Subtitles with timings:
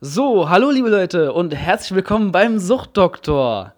[0.00, 3.74] So, hallo liebe Leute und herzlich willkommen beim Suchtdoktor.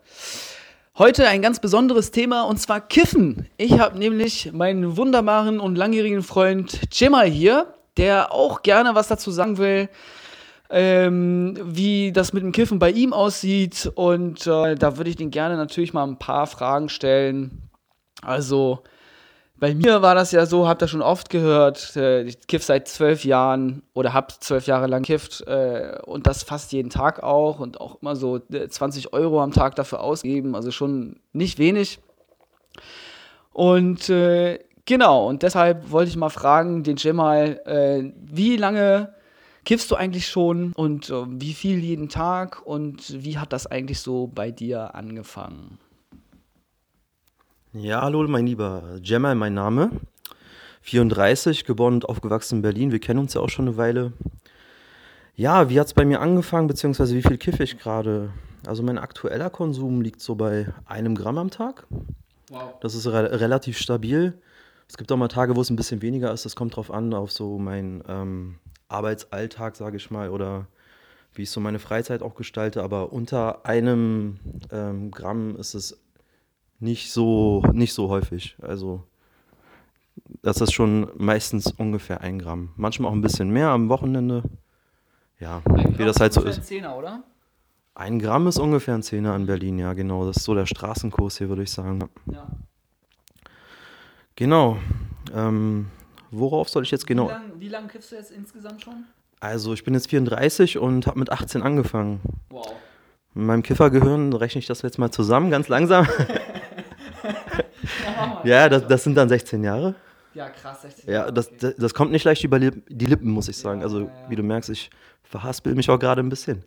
[0.99, 3.49] Heute ein ganz besonderes Thema und zwar Kiffen.
[3.57, 9.31] Ich habe nämlich meinen wunderbaren und langjährigen Freund Cemal hier, der auch gerne was dazu
[9.31, 9.89] sagen will,
[10.69, 13.91] ähm, wie das mit dem Kiffen bei ihm aussieht.
[13.95, 17.71] Und äh, da würde ich den gerne natürlich mal ein paar Fragen stellen.
[18.21, 18.83] Also,
[19.61, 22.89] bei mir war das ja so, habt ihr schon oft gehört, äh, ich kiff seit
[22.89, 27.61] zwölf Jahren oder hab zwölf Jahre lang kifft äh, und das fast jeden Tag auch
[27.61, 31.99] und auch immer so 20 äh, Euro am Tag dafür ausgeben, also schon nicht wenig.
[33.53, 39.15] Und äh, genau, und deshalb wollte ich mal fragen, den Jamal, äh, wie lange
[39.67, 44.01] kiffst du eigentlich schon und äh, wie viel jeden Tag und wie hat das eigentlich
[44.01, 45.79] so bei dir angefangen?
[47.73, 49.93] Ja, hallo, mein lieber Gemma, mein Name.
[50.83, 52.91] 34, geboren und aufgewachsen in Berlin.
[52.91, 54.13] Wir kennen uns ja auch schon eine Weile.
[55.37, 58.33] Ja, wie hat es bei mir angefangen, beziehungsweise wie viel kiffe ich gerade?
[58.67, 61.87] Also mein aktueller Konsum liegt so bei einem Gramm am Tag.
[62.49, 62.75] Wow.
[62.81, 64.37] Das ist re relativ stabil.
[64.89, 66.45] Es gibt auch mal Tage, wo es ein bisschen weniger ist.
[66.45, 68.57] Das kommt drauf an, auf so meinen ähm,
[68.89, 70.67] Arbeitsalltag, sage ich mal, oder
[71.35, 72.83] wie ich so meine Freizeit auch gestalte.
[72.83, 74.41] Aber unter einem
[74.73, 76.01] ähm, Gramm ist es
[76.81, 78.57] nicht so, nicht so häufig.
[78.61, 79.05] Also
[80.43, 82.71] das ist schon meistens ungefähr ein Gramm.
[82.77, 84.43] Manchmal auch ein bisschen mehr am Wochenende.
[85.39, 85.63] Ja,
[85.97, 86.59] wie das halt so ist.
[86.59, 87.23] Ein Zehner, oder?
[87.95, 90.27] Ein Gramm ist ungefähr ein Zehner in Berlin, ja, genau.
[90.27, 92.09] Das ist so der Straßenkurs hier, würde ich sagen.
[92.31, 92.47] Ja.
[94.37, 94.79] Genau.
[95.35, 95.89] Ähm,
[96.31, 97.31] worauf soll ich jetzt genau.
[97.59, 99.05] Wie lange lang kiffst du jetzt insgesamt schon?
[99.41, 102.21] Also, ich bin jetzt 34 und habe mit 18 angefangen.
[102.51, 102.75] Wow.
[103.35, 106.07] In meinem Kiffergehirn rechne ich das jetzt mal zusammen, ganz langsam.
[108.45, 109.95] ja, das, das sind dann 16 Jahre.
[110.35, 111.27] Ja, krass, 16 Jahre.
[111.27, 113.83] Ja, das, das, das kommt nicht leicht über die Lippen, muss ich sagen.
[113.83, 114.31] Also, ja, ja, ja.
[114.31, 114.91] wie du merkst, ich
[115.23, 116.65] verhaspel mich auch gerade ein bisschen.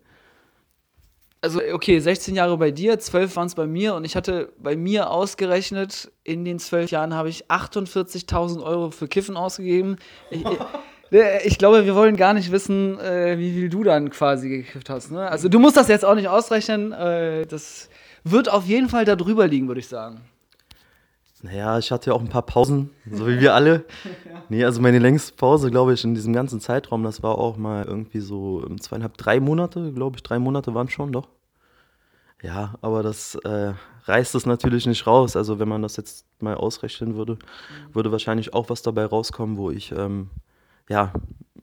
[1.44, 4.78] Also, okay, 16 Jahre bei dir, 12 waren es bei mir und ich hatte bei
[4.78, 9.98] mir ausgerechnet, in den 12 Jahren habe ich 48.000 Euro für Kiffen ausgegeben.
[10.30, 10.42] Ich,
[11.44, 15.12] ich, glaube, wir wollen gar nicht wissen, äh, wie viel du dann quasi gekifft hast.
[15.12, 15.30] Ne?
[15.30, 16.94] Also, du musst das jetzt auch nicht ausrechnen.
[16.94, 17.90] Äh, das
[18.24, 20.22] wird auf jeden Fall da drüber liegen, würde ich sagen.
[21.44, 23.84] Naja, ich hatte ja auch ein paar Pausen, so wie wir alle.
[24.26, 24.44] ja.
[24.48, 27.84] Nee, also meine längste Pause, glaube ich, in diesem ganzen Zeitraum, das war auch mal
[27.84, 30.24] irgendwie so zweieinhalb, drei Monate, glaube ich.
[30.24, 31.28] Drei Monate waren schon, doch.
[32.42, 33.74] Ja, aber das äh,
[34.06, 35.36] reißt es natürlich nicht raus.
[35.36, 37.96] Also wenn man das jetzt mal ausrechnen würde, mhm.
[37.96, 40.30] würde wahrscheinlich auch was dabei rauskommen, wo ich ähm,
[40.90, 41.12] ja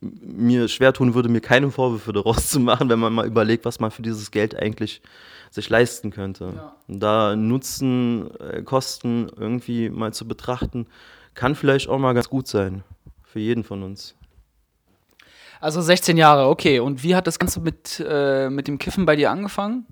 [0.03, 3.81] mir schwer tun würde, mir keine Vorwürfe daraus zu machen, wenn man mal überlegt, was
[3.81, 5.01] man für dieses Geld eigentlich
[5.51, 6.53] sich leisten könnte.
[6.57, 6.77] Ja.
[6.89, 10.87] Da Nutzen, äh, Kosten irgendwie mal zu betrachten,
[11.35, 12.83] kann vielleicht auch mal ganz gut sein.
[13.25, 14.17] Für jeden von uns.
[15.61, 16.81] Also 16 Jahre, okay.
[16.81, 19.87] Und wie hat das Ganze mit, äh, mit dem Kiffen bei dir angefangen?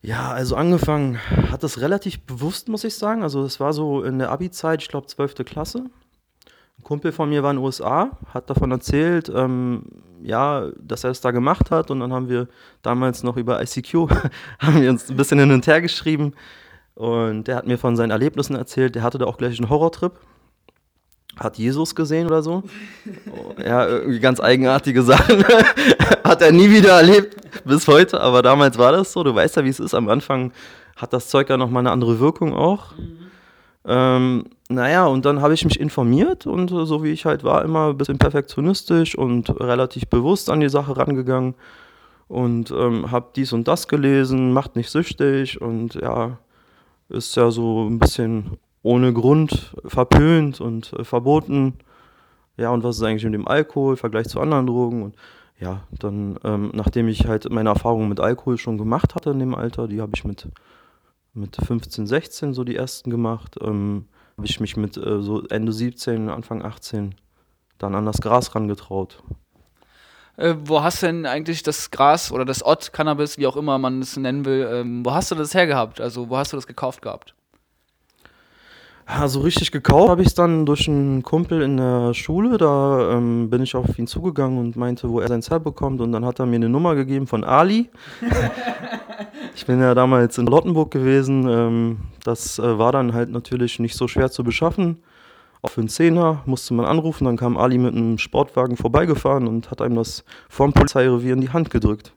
[0.00, 1.18] Ja, also angefangen
[1.50, 3.22] hat das relativ bewusst, muss ich sagen.
[3.22, 5.44] Also es war so in der Abi-Zeit, ich glaube 12.
[5.44, 5.86] Klasse.
[6.78, 9.84] Ein Kumpel von mir war in den USA, hat davon erzählt, ähm,
[10.22, 11.90] ja, dass er es da gemacht hat.
[11.90, 12.48] Und dann haben wir
[12.82, 13.94] damals noch über ICQ,
[14.58, 16.32] haben wir uns ein bisschen hin und her geschrieben.
[16.94, 18.94] Und der hat mir von seinen Erlebnissen erzählt.
[18.94, 20.12] Der hatte da auch gleich einen Horrortrip.
[21.38, 22.62] Hat Jesus gesehen oder so.
[23.58, 25.44] ja, irgendwie ganz eigenartige Sachen.
[26.24, 28.20] hat er nie wieder erlebt, bis heute.
[28.20, 29.24] Aber damals war das so.
[29.24, 29.94] Du weißt ja, wie es ist.
[29.94, 30.52] Am Anfang
[30.96, 32.96] hat das Zeug ja nochmal eine andere Wirkung auch.
[32.96, 33.24] Mhm.
[33.86, 37.64] Ähm, naja, und dann habe ich mich informiert und äh, so wie ich halt war,
[37.64, 41.54] immer ein bisschen perfektionistisch und relativ bewusst an die Sache rangegangen
[42.28, 46.38] und ähm, habe dies und das gelesen, macht nicht süchtig und ja,
[47.10, 51.74] ist ja so ein bisschen ohne Grund verpönt und äh, verboten.
[52.56, 55.02] Ja, und was ist eigentlich mit dem Alkohol im Vergleich zu anderen Drogen?
[55.02, 55.16] Und
[55.58, 59.54] ja, dann, ähm, nachdem ich halt meine Erfahrungen mit Alkohol schon gemacht hatte in dem
[59.54, 60.48] Alter, die habe ich mit
[61.34, 63.56] mit 15, 16 so die ersten gemacht.
[63.60, 64.06] Ähm,
[64.36, 67.14] habe ich mich mit äh, so Ende 17, Anfang 18
[67.78, 69.22] dann an das Gras rangetraut.
[70.36, 73.78] Äh, wo hast du denn eigentlich das Gras oder das Ott, Cannabis, wie auch immer
[73.78, 76.00] man es nennen will, ähm, wo hast du das hergehabt?
[76.00, 77.34] Also wo hast du das gekauft gehabt?
[79.06, 82.56] Ja, so richtig gekauft habe ich es dann durch einen Kumpel in der Schule.
[82.56, 86.00] Da ähm, bin ich auf ihn zugegangen und meinte, wo er sein Zell bekommt.
[86.00, 87.90] Und dann hat er mir eine Nummer gegeben von Ali.
[89.54, 91.48] ich bin ja damals in Lottenburg gewesen.
[91.48, 95.02] Ähm, das äh, war dann halt natürlich nicht so schwer zu beschaffen.
[95.62, 97.24] Auch für einen Zehner musste man anrufen.
[97.24, 101.50] Dann kam Ali mit einem Sportwagen vorbeigefahren und hat einem das vom Polizeirevier in die
[101.50, 102.12] Hand gedrückt.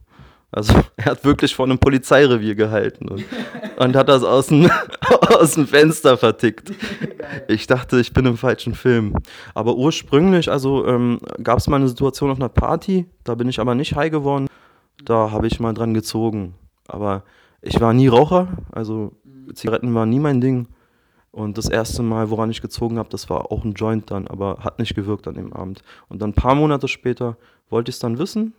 [0.51, 3.24] Also er hat wirklich vor einem Polizeirevier gehalten und,
[3.78, 4.69] und hat das aus dem,
[5.30, 6.72] aus dem Fenster vertickt.
[7.48, 9.16] Ich dachte, ich bin im falschen Film.
[9.54, 13.60] Aber ursprünglich, also ähm, gab es mal eine Situation auf einer Party, da bin ich
[13.60, 14.48] aber nicht high geworden.
[15.06, 16.56] Da habe ich mal dran gezogen.
[16.88, 17.24] Aber
[17.62, 19.13] ich war nie Raucher, also
[19.54, 20.68] Zigaretten waren nie mein Ding.
[21.31, 24.60] Und das erste Mal, woran ich gezogen habe, das war auch ein Joint dann, aber
[24.62, 25.84] hat nicht gewirkt an dem Abend.
[26.10, 27.38] Und dann ein paar Monate später
[27.69, 28.54] wollte ich es dann wissen.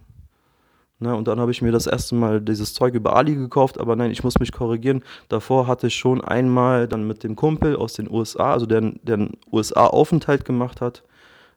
[1.00, 3.94] Ne, und dann habe ich mir das erste Mal dieses Zeug über Ali gekauft, aber
[3.94, 5.04] nein, ich muss mich korrigieren.
[5.28, 9.14] Davor hatte ich schon einmal dann mit dem Kumpel aus den USA, also der, der
[9.14, 11.04] einen USA-Aufenthalt gemacht hat,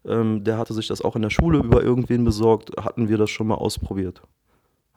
[0.06, 3.32] ähm, der hatte sich das auch in der Schule über irgendwen besorgt, hatten wir das
[3.32, 4.22] schon mal ausprobiert.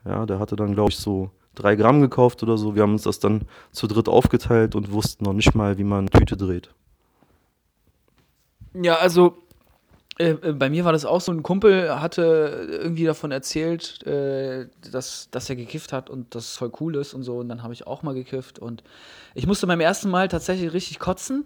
[0.04, 2.74] Ja, der hatte dann, glaube ich, so drei Gramm gekauft oder so.
[2.74, 3.42] Wir haben uns das dann
[3.72, 6.70] zu dritt aufgeteilt und wussten noch nicht mal, wie man Tüte dreht.
[8.74, 9.38] Ja, also
[10.18, 14.66] äh, äh, bei mir war das auch so, ein Kumpel hatte irgendwie davon erzählt, äh,
[14.90, 17.38] dass, dass er gekifft hat und das voll cool ist und so.
[17.38, 18.82] Und dann habe ich auch mal gekifft und
[19.34, 21.44] ich musste beim ersten Mal tatsächlich richtig kotzen.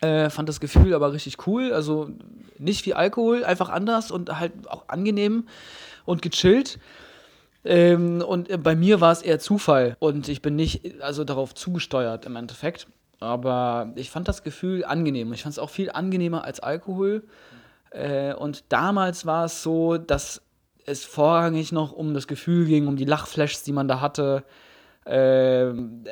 [0.00, 1.72] Äh, fand das Gefühl aber richtig cool.
[1.72, 2.10] Also
[2.58, 5.46] nicht wie Alkohol, einfach anders und halt auch angenehm
[6.04, 6.78] und gechillt.
[7.64, 11.54] Ähm, und äh, bei mir war es eher Zufall und ich bin nicht also darauf
[11.54, 12.86] zugesteuert im Endeffekt.
[13.20, 15.32] Aber ich fand das Gefühl angenehm.
[15.32, 17.24] Ich fand es auch viel angenehmer als Alkohol.
[17.90, 20.42] Äh, und damals war es so, dass
[20.84, 24.44] es vorrangig noch um das Gefühl ging, um die Lachflashs, die man da hatte.
[25.06, 25.66] Äh,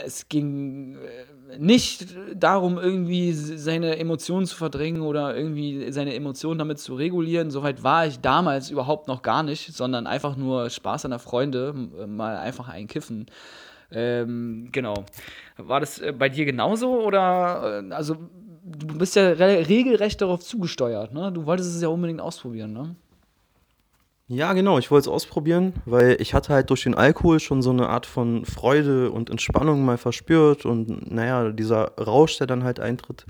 [0.05, 6.79] es ging äh, nicht darum, irgendwie seine Emotionen zu verdrängen oder irgendwie seine Emotionen damit
[6.79, 7.51] zu regulieren.
[7.51, 11.73] Soweit war ich damals überhaupt noch gar nicht, sondern einfach nur Spaß an der Freunde,
[11.73, 13.27] mal einfach ein Kiffen.
[13.91, 15.05] Ähm, genau.
[15.57, 18.17] War das äh, bei dir genauso oder äh, also
[18.65, 21.31] du bist ja re regelrecht darauf zugesteuert, ne?
[21.33, 22.97] Du wolltest es ja unbedingt ausprobieren, ne?
[24.29, 27.71] Ja, genau, ich wollte es ausprobieren, weil ich hatte halt durch den Alkohol schon so
[27.71, 32.81] eine Art von Freude und Entspannung mal verspürt und naja, dieser Rausch, der dann halt
[32.81, 33.27] eintritt.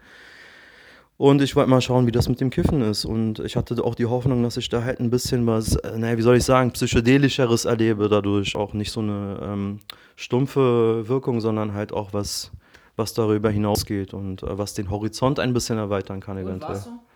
[1.17, 3.05] Und ich wollte mal schauen, wie das mit dem Kiffen ist.
[3.05, 6.19] Und ich hatte auch die Hoffnung, dass ich da halt ein bisschen was, äh, naja,
[6.19, 8.57] wie soll ich sagen, psychedelischeres erlebe dadurch.
[8.57, 9.81] Auch nicht so eine ähm,
[10.17, 12.51] stumpfe Wirkung, sondern halt auch was,
[12.97, 16.73] was darüber hinausgeht und äh, was den Horizont ein bisschen erweitern kann eventuell.
[16.73, 17.12] Und warst du?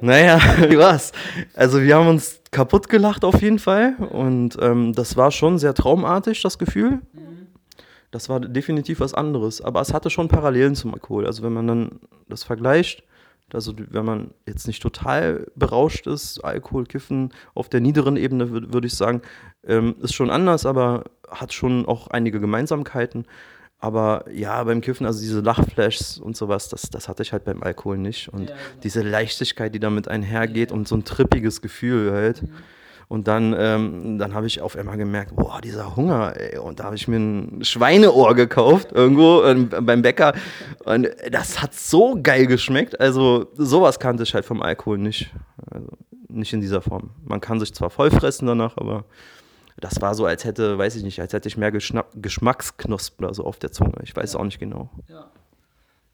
[0.00, 1.12] Naja, wie war's?
[1.54, 5.74] Also wir haben uns kaputt gelacht auf jeden Fall und ähm, das war schon sehr
[5.74, 7.00] traumartig, das Gefühl.
[7.12, 7.48] Mhm.
[8.10, 11.26] Das war definitiv was anderes, aber es hatte schon Parallelen zum Alkohol.
[11.26, 13.02] Also wenn man dann das vergleicht,
[13.52, 18.72] also wenn man jetzt nicht total berauscht ist, Alkohol, Kiffen auf der niederen Ebene, würde
[18.72, 19.22] würd ich sagen,
[19.66, 23.26] ähm, ist schon anders, aber hat schon auch einige Gemeinsamkeiten.
[23.80, 27.62] Aber ja, beim Kiffen, also diese Lachflashs und sowas, das, das hatte ich halt beim
[27.62, 28.28] Alkohol nicht.
[28.28, 28.58] Und ja, genau.
[28.82, 30.76] diese Leichtigkeit, die damit einhergeht ja.
[30.76, 32.42] und so ein trippiges Gefühl halt.
[32.42, 32.48] Mhm.
[33.08, 36.58] Und dann, ähm, dann habe ich auf einmal gemerkt, boah, dieser Hunger, ey.
[36.58, 40.34] Und da habe ich mir ein Schweineohr gekauft, irgendwo äh, beim Bäcker.
[40.84, 43.00] Und das hat so geil geschmeckt.
[43.00, 45.34] Also, sowas kannte ich halt vom Alkohol nicht.
[45.70, 45.88] Also,
[46.28, 47.10] nicht in dieser Form.
[47.24, 49.06] Man kann sich zwar vollfressen danach, aber
[49.80, 53.44] das war so, als hätte, weiß ich nicht, als hätte ich mehr Geschmacksknospen oder so
[53.44, 53.94] auf der Zunge.
[54.02, 54.40] Ich weiß ja.
[54.40, 54.90] auch nicht genau.
[55.08, 55.30] Ja.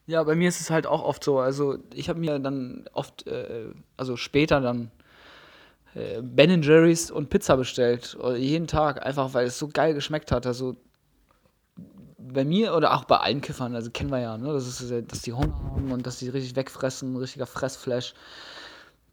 [0.06, 1.38] ja, bei mir ist es halt auch oft so.
[1.38, 4.90] Also ich habe mir dann oft, äh, also später dann
[5.94, 8.16] äh, Ben Jerry's und Pizza bestellt.
[8.20, 10.46] Oder jeden Tag, einfach weil es so geil geschmeckt hat.
[10.46, 10.76] Also
[12.18, 14.52] bei mir oder auch bei allen Kiffern, also kennen wir ja, ne?
[14.52, 18.14] das ist, dass die Hunger haben und dass die richtig wegfressen, ein richtiger Fressflash.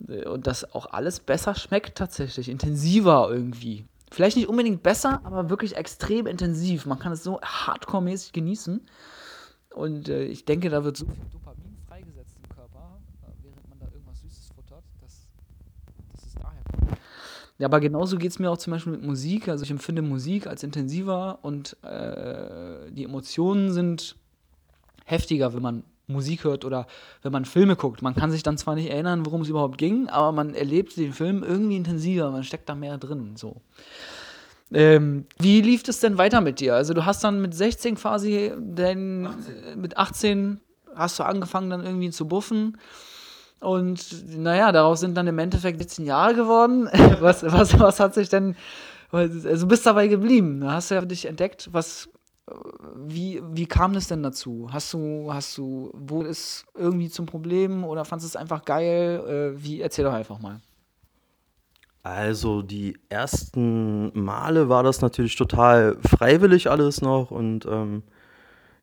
[0.10, 3.86] Äh, und dass auch alles besser schmeckt tatsächlich, intensiver irgendwie.
[4.12, 6.86] Vielleicht nicht unbedingt besser, aber wirklich extrem intensiv.
[6.86, 8.82] Man kann es so hardcore-mäßig genießen.
[9.74, 13.80] Und äh, ich denke, da wird so viel Dopamin freigesetzt im Körper, äh, während man
[13.80, 15.30] da irgendwas Süßes futtert, dass,
[16.12, 17.00] dass es daher kommt.
[17.58, 19.48] Ja, aber genauso geht es mir auch zum Beispiel mit Musik.
[19.48, 24.18] Also ich empfinde Musik als intensiver und äh, die Emotionen sind
[25.06, 26.88] heftiger, wenn man Musik hört oder
[27.22, 28.02] wenn man Filme guckt.
[28.02, 31.14] Man kann sich dann zwar nicht erinnern, worum es überhaupt ging, aber man erlebt den
[31.14, 33.36] Film irgendwie intensiver, man steckt da mehr drin.
[33.36, 33.62] So.
[34.74, 36.76] Ähm, wie lief es denn weiter mit dir?
[36.76, 39.82] Also du hast dann mit 16 quasi, dein, 18.
[39.82, 40.60] mit 18
[40.96, 42.78] hast du angefangen dann irgendwie zu buffen.
[43.60, 46.90] Und naja, daraus sind dann im Endeffekt 17 Jahre geworden.
[47.20, 48.56] was, was, was hat sich denn,
[49.12, 50.62] also bist dabei geblieben.
[50.62, 52.10] Du hast ja für dich entdeckt, was
[52.96, 54.70] wie, wie kam das denn dazu?
[54.72, 59.54] Hast du, hast du, wo ist irgendwie zum Problem oder fandest du es einfach geil?
[59.56, 60.60] Äh, wie, erzähl doch einfach mal.
[62.04, 68.02] Also die ersten Male war das natürlich total freiwillig alles noch und ähm,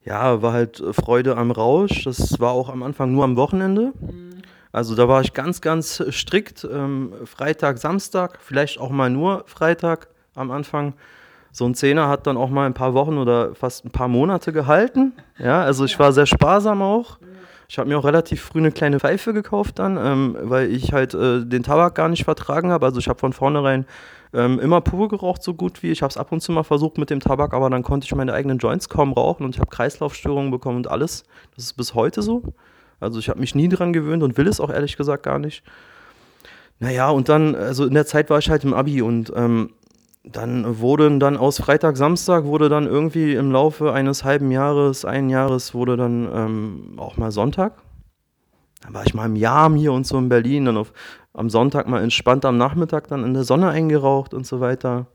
[0.04, 2.04] ja, war halt Freude am Rausch.
[2.04, 3.92] Das war auch am Anfang nur am Wochenende.
[4.00, 4.42] Mhm.
[4.70, 6.66] Also da war ich ganz, ganz strikt.
[6.70, 10.94] Ähm, Freitag, Samstag, vielleicht auch mal nur Freitag am Anfang.
[11.58, 14.52] So ein Zehner hat dann auch mal ein paar Wochen oder fast ein paar Monate
[14.52, 15.12] gehalten.
[15.40, 17.18] Ja, also ich war sehr sparsam auch.
[17.68, 21.14] Ich habe mir auch relativ früh eine kleine Pfeife gekauft dann, ähm, weil ich halt
[21.14, 22.86] äh, den Tabak gar nicht vertragen habe.
[22.86, 23.86] Also ich habe von vornherein
[24.32, 25.90] ähm, immer pur geraucht, so gut wie.
[25.90, 28.14] Ich habe es ab und zu mal versucht mit dem Tabak, aber dann konnte ich
[28.14, 31.24] meine eigenen Joints kaum rauchen und ich habe Kreislaufstörungen bekommen und alles.
[31.56, 32.44] Das ist bis heute so.
[33.00, 35.64] Also ich habe mich nie dran gewöhnt und will es auch ehrlich gesagt gar nicht.
[36.78, 39.70] Naja, und dann, also in der Zeit war ich halt im Abi und ähm,
[40.32, 45.30] dann wurden dann aus Freitag, Samstag wurde dann irgendwie im Laufe eines halben Jahres, ein
[45.30, 47.75] Jahres wurde dann ähm, auch mal Sonntag.
[48.82, 50.92] Dann war ich mal im Jahr hier und so in Berlin, dann auf,
[51.35, 55.06] am Sonntag mal entspannt am Nachmittag dann in der Sonne eingeraucht und so weiter.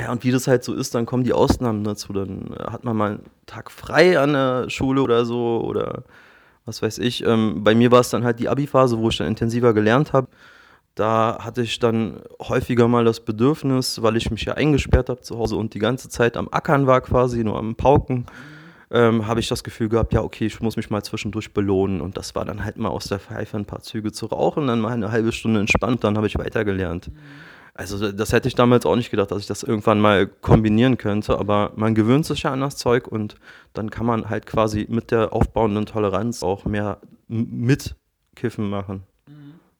[0.00, 2.12] Ja, und wie das halt so ist, dann kommen die Ausnahmen dazu.
[2.12, 6.04] Dann äh, hat man mal einen Tag frei an der Schule oder so oder
[6.64, 7.24] was weiß ich.
[7.24, 10.28] Ähm, bei mir war es dann halt die Abi-Phase, wo ich dann intensiver gelernt habe.
[10.98, 15.38] Da hatte ich dann häufiger mal das Bedürfnis, weil ich mich ja eingesperrt habe zu
[15.38, 18.26] Hause und die ganze Zeit am Ackern war quasi, nur am Pauken,
[18.90, 22.00] ähm, habe ich das Gefühl gehabt, ja, okay, ich muss mich mal zwischendurch belohnen.
[22.00, 24.80] Und das war dann halt mal aus der Pfeife ein paar Züge zu rauchen, dann
[24.80, 27.12] mal eine halbe Stunde entspannt, dann habe ich weitergelernt.
[27.74, 31.38] Also das hätte ich damals auch nicht gedacht, dass ich das irgendwann mal kombinieren könnte,
[31.38, 33.36] aber man gewöhnt sich ja an das Zeug und
[33.72, 37.94] dann kann man halt quasi mit der aufbauenden Toleranz auch mehr mit
[38.34, 39.04] Kiffen machen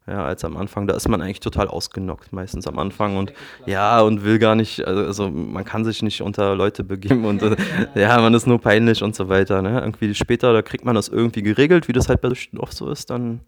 [0.09, 0.87] ja, als am Anfang.
[0.87, 3.33] Da ist man eigentlich total ausgenockt, meistens am Anfang und
[3.67, 7.43] ja, und will gar nicht, also, also man kann sich nicht unter Leute begeben und
[7.43, 7.57] äh,
[7.95, 9.63] ja, man ist nur peinlich und so weiter.
[9.63, 9.81] Ne?
[9.81, 12.91] Irgendwie später, da kriegt man das irgendwie geregelt, wie das halt bei Süchten oft so
[12.91, 13.41] ist, dann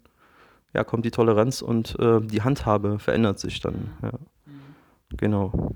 [0.73, 3.91] ja, kommt die Toleranz und äh, die Handhabe verändert sich dann.
[4.01, 4.11] Ja.
[5.17, 5.73] Genau.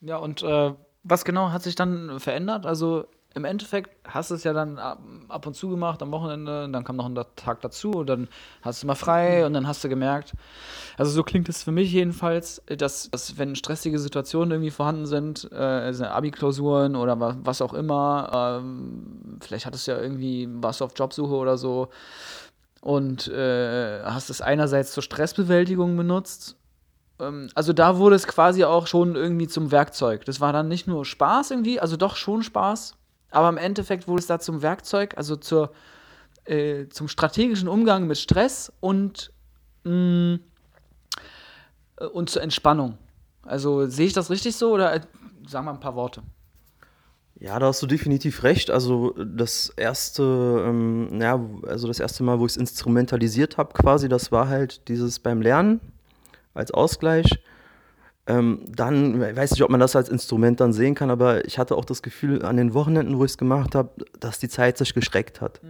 [0.00, 0.72] Ja, und äh,
[1.02, 2.66] was genau hat sich dann verändert?
[2.66, 6.84] Also im Endeffekt hast du es ja dann ab und zu gemacht am Wochenende, dann
[6.84, 8.28] kam noch ein Tag dazu und dann
[8.62, 10.34] hast du mal frei und dann hast du gemerkt,
[10.96, 15.48] also so klingt es für mich jedenfalls, dass, dass wenn stressige Situationen irgendwie vorhanden sind,
[15.50, 20.84] äh, also Abi-Klausuren oder was auch immer, ähm, vielleicht hattest du ja irgendwie, warst du
[20.84, 21.88] auf Jobsuche oder so
[22.82, 26.56] und äh, hast es einerseits zur Stressbewältigung benutzt
[27.20, 30.24] ähm, also da wurde es quasi auch schon irgendwie zum Werkzeug.
[30.24, 32.96] Das war dann nicht nur Spaß irgendwie, also doch schon Spaß,
[33.34, 35.72] aber im Endeffekt wurde es da zum Werkzeug, also zur,
[36.44, 39.32] äh, zum strategischen Umgang mit Stress und,
[39.84, 40.40] mh, mm,
[41.98, 42.98] äh, und zur Entspannung.
[43.42, 45.00] Also sehe ich das richtig so oder äh,
[45.46, 46.22] sagen wir ein paar Worte?
[47.40, 48.70] Ja, da hast du definitiv recht.
[48.70, 50.22] Also das erste,
[50.66, 54.88] ähm, ja, also das erste Mal, wo ich es instrumentalisiert habe, quasi, das war halt
[54.88, 55.80] dieses beim Lernen
[56.54, 57.26] als Ausgleich.
[58.26, 61.58] Ähm, dann, ich weiß nicht, ob man das als Instrument dann sehen kann, aber ich
[61.58, 64.78] hatte auch das Gefühl an den Wochenenden, wo ich es gemacht habe, dass die Zeit
[64.78, 65.62] sich gestreckt hat.
[65.62, 65.68] Mhm.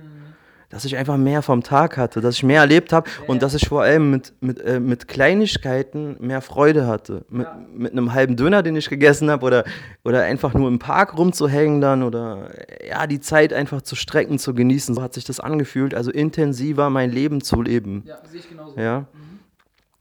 [0.71, 3.29] Dass ich einfach mehr vom Tag hatte, dass ich mehr erlebt habe ja.
[3.29, 7.25] und dass ich vor allem mit, mit, äh, mit Kleinigkeiten mehr Freude hatte.
[7.29, 7.59] Mit, ja.
[7.73, 9.65] mit einem halben Döner, den ich gegessen habe oder,
[10.05, 12.51] oder einfach nur im Park rumzuhängen dann oder
[12.89, 14.95] ja, die Zeit einfach zu strecken, zu genießen.
[14.95, 18.05] So hat sich das angefühlt, also intensiver mein Leben zu leben.
[18.07, 18.79] Ja, sehe ich genauso.
[18.79, 19.01] Ja.
[19.01, 19.24] Mhm.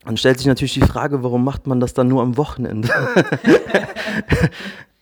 [0.05, 2.89] Dann stellt sich natürlich die Frage, warum macht man das dann nur am Wochenende?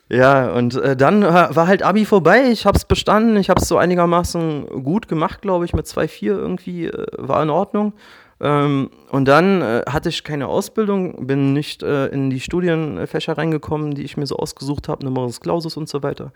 [0.10, 2.50] ja, und äh, dann war halt Abi vorbei.
[2.52, 3.38] Ich habe es bestanden.
[3.38, 6.88] Ich habe es so einigermaßen gut gemacht, glaube ich, mit 2,4 irgendwie.
[6.88, 7.94] Äh, war in Ordnung.
[8.40, 13.94] Ähm, und dann äh, hatte ich keine Ausbildung, bin nicht äh, in die Studienfächer reingekommen,
[13.94, 16.32] die ich mir so ausgesucht habe, Numerus Clausus und so weiter.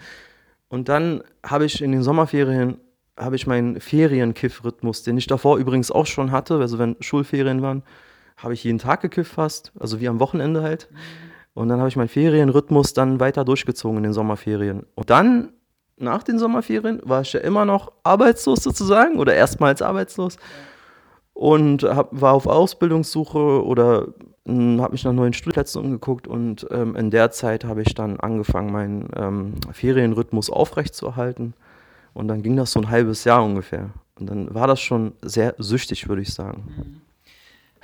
[0.69, 2.79] Und dann habe ich in den Sommerferien
[3.17, 7.83] habe ich meinen Ferienkiff-Rhythmus, den ich davor übrigens auch schon hatte, also wenn Schulferien waren,
[8.37, 10.89] habe ich jeden Tag gekifft fast, also wie am Wochenende halt.
[11.53, 14.85] Und dann habe ich meinen Ferienrhythmus dann weiter durchgezogen in den Sommerferien.
[14.95, 15.53] Und dann,
[15.97, 20.37] nach den Sommerferien, war ich ja immer noch arbeitslos sozusagen oder erstmals arbeitslos.
[21.33, 24.07] Und hab, war auf Ausbildungssuche oder
[24.45, 28.19] hm, habe mich nach neuen Studienplätzen umgeguckt und ähm, in der Zeit habe ich dann
[28.19, 31.53] angefangen, meinen ähm, Ferienrhythmus aufrechtzuerhalten.
[32.13, 33.89] Und dann ging das so ein halbes Jahr ungefähr.
[34.17, 37.01] Und dann war das schon sehr süchtig, würde ich sagen.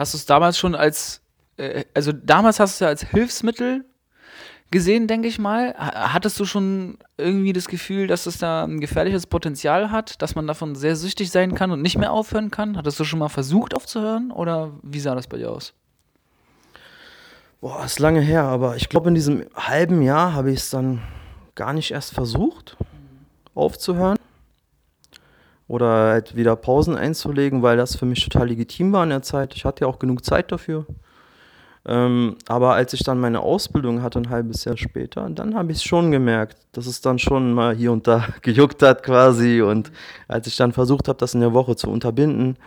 [0.01, 1.21] Hast du es damals schon als,
[1.57, 3.85] äh, also damals hast du es ja als Hilfsmittel
[4.71, 5.75] gesehen, denke ich mal.
[5.77, 10.47] Hattest du schon irgendwie das Gefühl, dass es da ein gefährliches Potenzial hat, dass man
[10.47, 12.77] davon sehr süchtig sein kann und nicht mehr aufhören kann?
[12.77, 15.75] Hattest du schon mal versucht aufzuhören oder wie sah das bei dir aus?
[17.59, 21.03] Boah, ist lange her, aber ich glaube, in diesem halben Jahr habe ich es dann
[21.53, 22.75] gar nicht erst versucht,
[23.53, 24.17] aufzuhören
[25.71, 29.55] oder halt wieder Pausen einzulegen, weil das für mich total legitim war in der Zeit.
[29.55, 30.85] Ich hatte ja auch genug Zeit dafür.
[31.85, 35.77] Ähm, aber als ich dann meine Ausbildung hatte, ein halbes Jahr später, dann habe ich
[35.77, 39.61] es schon gemerkt, dass es dann schon mal hier und da gejuckt hat quasi.
[39.61, 39.93] Und
[40.27, 42.57] als ich dann versucht habe, das in der Woche zu unterbinden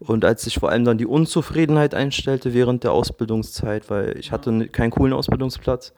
[0.00, 4.68] Und als sich vor allem dann die Unzufriedenheit einstellte während der Ausbildungszeit, weil ich hatte
[4.68, 5.92] keinen coolen Ausbildungsplatz,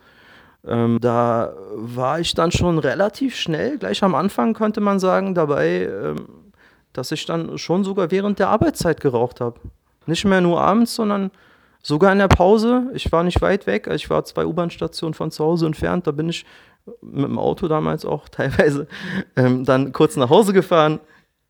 [0.66, 5.88] ähm, da war ich dann schon relativ schnell, gleich am Anfang könnte man sagen, dabei,
[5.88, 6.49] ähm,
[6.92, 9.60] dass ich dann schon sogar während der Arbeitszeit geraucht habe.
[10.06, 11.30] Nicht mehr nur abends, sondern
[11.82, 12.90] sogar in der Pause.
[12.94, 16.28] Ich war nicht weit weg, ich war zwei U-Bahn-Stationen von zu Hause entfernt, da bin
[16.28, 16.44] ich
[17.02, 18.86] mit dem Auto damals auch teilweise
[19.36, 21.00] ähm, dann kurz nach Hause gefahren,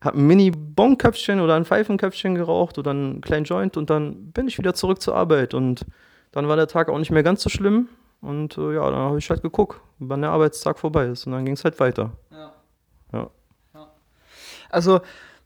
[0.01, 4.57] habe ein Mini-Bonköpfchen oder ein Pfeifenköpfchen geraucht oder einen kleinen Joint und dann bin ich
[4.57, 5.85] wieder zurück zur Arbeit und
[6.31, 7.87] dann war der Tag auch nicht mehr ganz so schlimm
[8.21, 11.45] und äh, ja, dann habe ich halt geguckt, wann der Arbeitstag vorbei ist und dann
[11.45, 12.11] ging es halt weiter.
[12.31, 12.53] Ja.
[13.13, 13.29] Ja.
[14.69, 15.01] Also,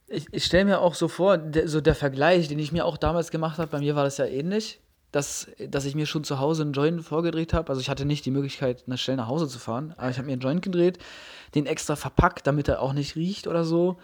[0.08, 2.96] ich, ich stelle mir auch so vor, der, so der Vergleich, den ich mir auch
[2.96, 4.80] damals gemacht habe, bei mir war das ja ähnlich,
[5.12, 7.70] dass, dass ich mir schon zu Hause einen Joint vorgedreht habe.
[7.70, 10.32] Also, ich hatte nicht die Möglichkeit, schnell nach Hause zu fahren, aber ich habe mir
[10.32, 10.98] einen Joint gedreht,
[11.54, 13.98] den extra verpackt, damit er auch nicht riecht oder so.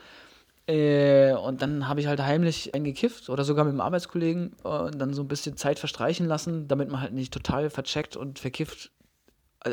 [0.66, 4.68] Äh, und dann habe ich halt heimlich einen gekifft oder sogar mit einem Arbeitskollegen äh,
[4.68, 8.38] und dann so ein bisschen Zeit verstreichen lassen, damit man halt nicht total vercheckt und
[8.38, 9.01] verkifft äh,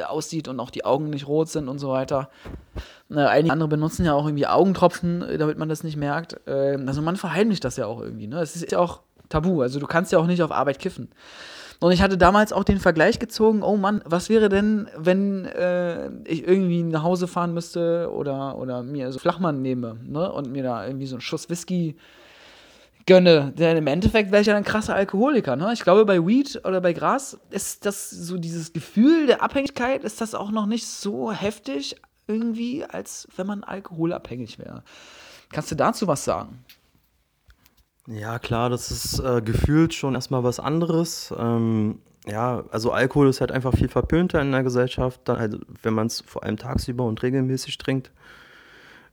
[0.07, 2.29] aussieht und auch die Augen nicht rot sind und so weiter.
[3.09, 6.39] Äh, einige andere benutzen ja auch irgendwie Augentropfen, äh, damit man das nicht merkt.
[6.47, 8.27] Ähm, also man verheimlicht das ja auch irgendwie.
[8.27, 8.39] Ne?
[8.39, 9.61] Es ist ja auch tabu.
[9.61, 11.09] Also du kannst ja auch nicht auf Arbeit kiffen.
[11.81, 16.09] Und ich hatte damals auch den Vergleich gezogen, oh Mann, was wäre denn, wenn äh,
[16.25, 20.29] ich irgendwie nach Hause fahren müsste oder, oder mir so Flachmann nehme ne?
[20.31, 21.95] und mir da irgendwie so einen Schuss Whisky
[23.09, 23.51] gönne.
[23.57, 25.55] Denn im Endeffekt wäre ich ja ein krasser Alkoholiker.
[25.55, 25.73] Ne?
[25.73, 30.21] Ich glaube, bei Weed oder bei Gras ist das so dieses Gefühl der Abhängigkeit, ist
[30.21, 31.95] das auch noch nicht so heftig
[32.27, 34.83] irgendwie, als wenn man alkoholabhängig wäre.
[35.51, 36.63] Kannst du dazu was sagen?
[38.05, 41.33] Ja, klar, das ist äh, gefühlt schon erstmal was anderes.
[41.37, 45.95] Ähm, ja, also Alkohol ist halt einfach viel verpönter in der Gesellschaft, dann halt, wenn
[45.95, 48.11] man es vor allem tagsüber und regelmäßig trinkt.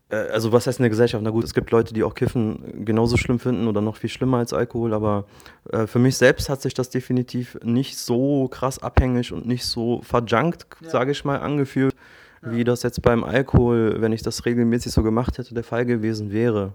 [0.09, 1.23] Äh, also was heißt in der Gesellschaft?
[1.23, 4.39] Na gut, es gibt Leute, die auch Kiffen genauso schlimm finden oder noch viel schlimmer
[4.39, 5.25] als Alkohol, aber
[5.73, 10.01] äh, für mich selbst hat sich das definitiv nicht so krass abhängig und nicht so
[10.03, 10.91] verjunkt, Ja.
[10.91, 11.95] sage ich mal, angefühlt,
[12.43, 16.31] wie das jetzt beim Alkohol, wenn ich das regelmäßig so gemacht hätte, der Fall gewesen
[16.31, 16.75] wäre.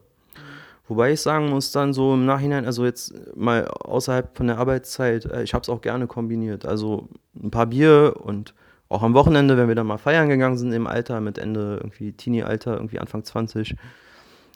[0.89, 5.23] Wobei ich sagen muss, dann so im Nachhinein, also jetzt mal außerhalb von der Arbeitszeit,
[5.25, 6.65] äh, ich habe es auch gerne kombiniert.
[6.65, 7.07] Also
[7.41, 8.53] ein paar Bier und
[8.91, 12.11] auch am Wochenende, wenn wir dann mal feiern gegangen sind im Alter, mit Ende irgendwie
[12.11, 13.75] Teenie-Alter, irgendwie Anfang 20,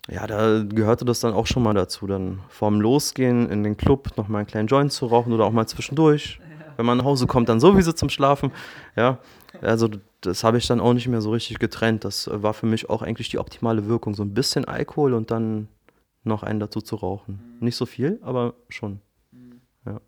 [0.10, 4.12] ja, da gehörte das dann auch schon mal dazu, dann vorm Losgehen in den Club
[4.17, 6.39] nochmal einen kleinen Joint zu rauchen oder auch mal zwischendurch.
[6.78, 8.52] Wenn man nach Hause kommt, dann sowieso zum Schlafen.
[8.95, 9.19] Ja,
[9.62, 9.89] also
[10.21, 12.04] das habe ich dann auch nicht mehr so richtig getrennt.
[12.04, 14.13] Das war für mich auch eigentlich die optimale Wirkung.
[14.13, 15.69] So ein bisschen Alkohol und dann
[16.24, 17.58] noch einen dazu zu rauchen.
[17.62, 19.00] Nicht so viel, aber schon.
[19.86, 20.00] Äh,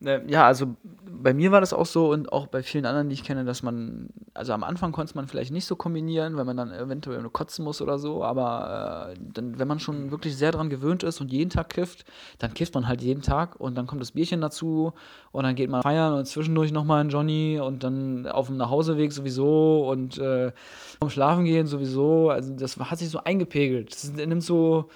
[0.00, 0.76] Ja, also
[1.10, 3.64] bei mir war das auch so und auch bei vielen anderen, die ich kenne, dass
[3.64, 7.32] man, also am Anfang konnte man vielleicht nicht so kombinieren, weil man dann eventuell nur
[7.32, 11.20] kotzen muss oder so, aber äh, dann, wenn man schon wirklich sehr dran gewöhnt ist
[11.20, 12.04] und jeden Tag kifft,
[12.38, 14.92] dann kifft man halt jeden Tag und dann kommt das Bierchen dazu
[15.32, 19.10] und dann geht man feiern und zwischendurch nochmal ein Johnny und dann auf dem Nachhauseweg
[19.12, 20.52] sowieso und äh,
[21.00, 23.92] vom Schlafen gehen sowieso, also das hat sich so eingepegelt.
[23.92, 24.90] Das nimmt so,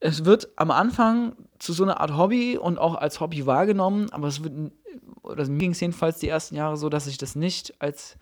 [0.00, 4.28] es wird am Anfang zu so einer Art Hobby und auch als Hobby wahrgenommen, aber
[4.28, 4.72] es wird,
[5.22, 8.16] oder mir ging es jedenfalls die ersten Jahre so, dass ich das nicht als,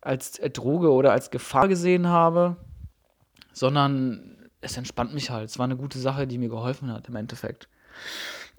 [0.00, 2.56] als äh, Droge oder als Gefahr gesehen habe,
[3.52, 5.50] sondern es entspannt mich halt.
[5.50, 7.68] Es war eine gute Sache, die mir geholfen hat im Endeffekt.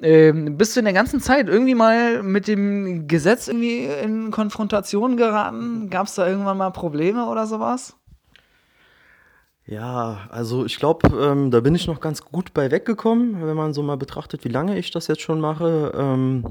[0.02, 5.16] Ähm, bist du in der ganzen Zeit irgendwie mal mit dem Gesetz irgendwie in Konfrontation
[5.16, 5.90] geraten?
[5.90, 7.96] Gab es da irgendwann mal Probleme oder sowas?
[9.72, 13.74] Ja, also ich glaube, ähm, da bin ich noch ganz gut bei weggekommen, wenn man
[13.74, 15.94] so mal betrachtet, wie lange ich das jetzt schon mache.
[15.96, 16.44] Ähm,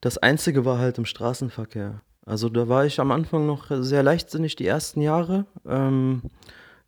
[0.00, 2.00] das Einzige war halt im Straßenverkehr.
[2.26, 5.46] Also da war ich am Anfang noch sehr leichtsinnig die ersten Jahre.
[5.68, 6.22] Ähm,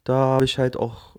[0.03, 1.15] da habe ich halt auch,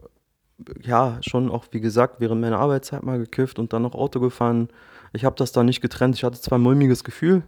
[0.81, 4.67] ja, schon auch, wie gesagt, während meiner Arbeitszeit mal gekifft und dann noch Auto gefahren.
[5.13, 6.15] Ich habe das da nicht getrennt.
[6.15, 7.43] Ich hatte zwar ein mulmiges Gefühl,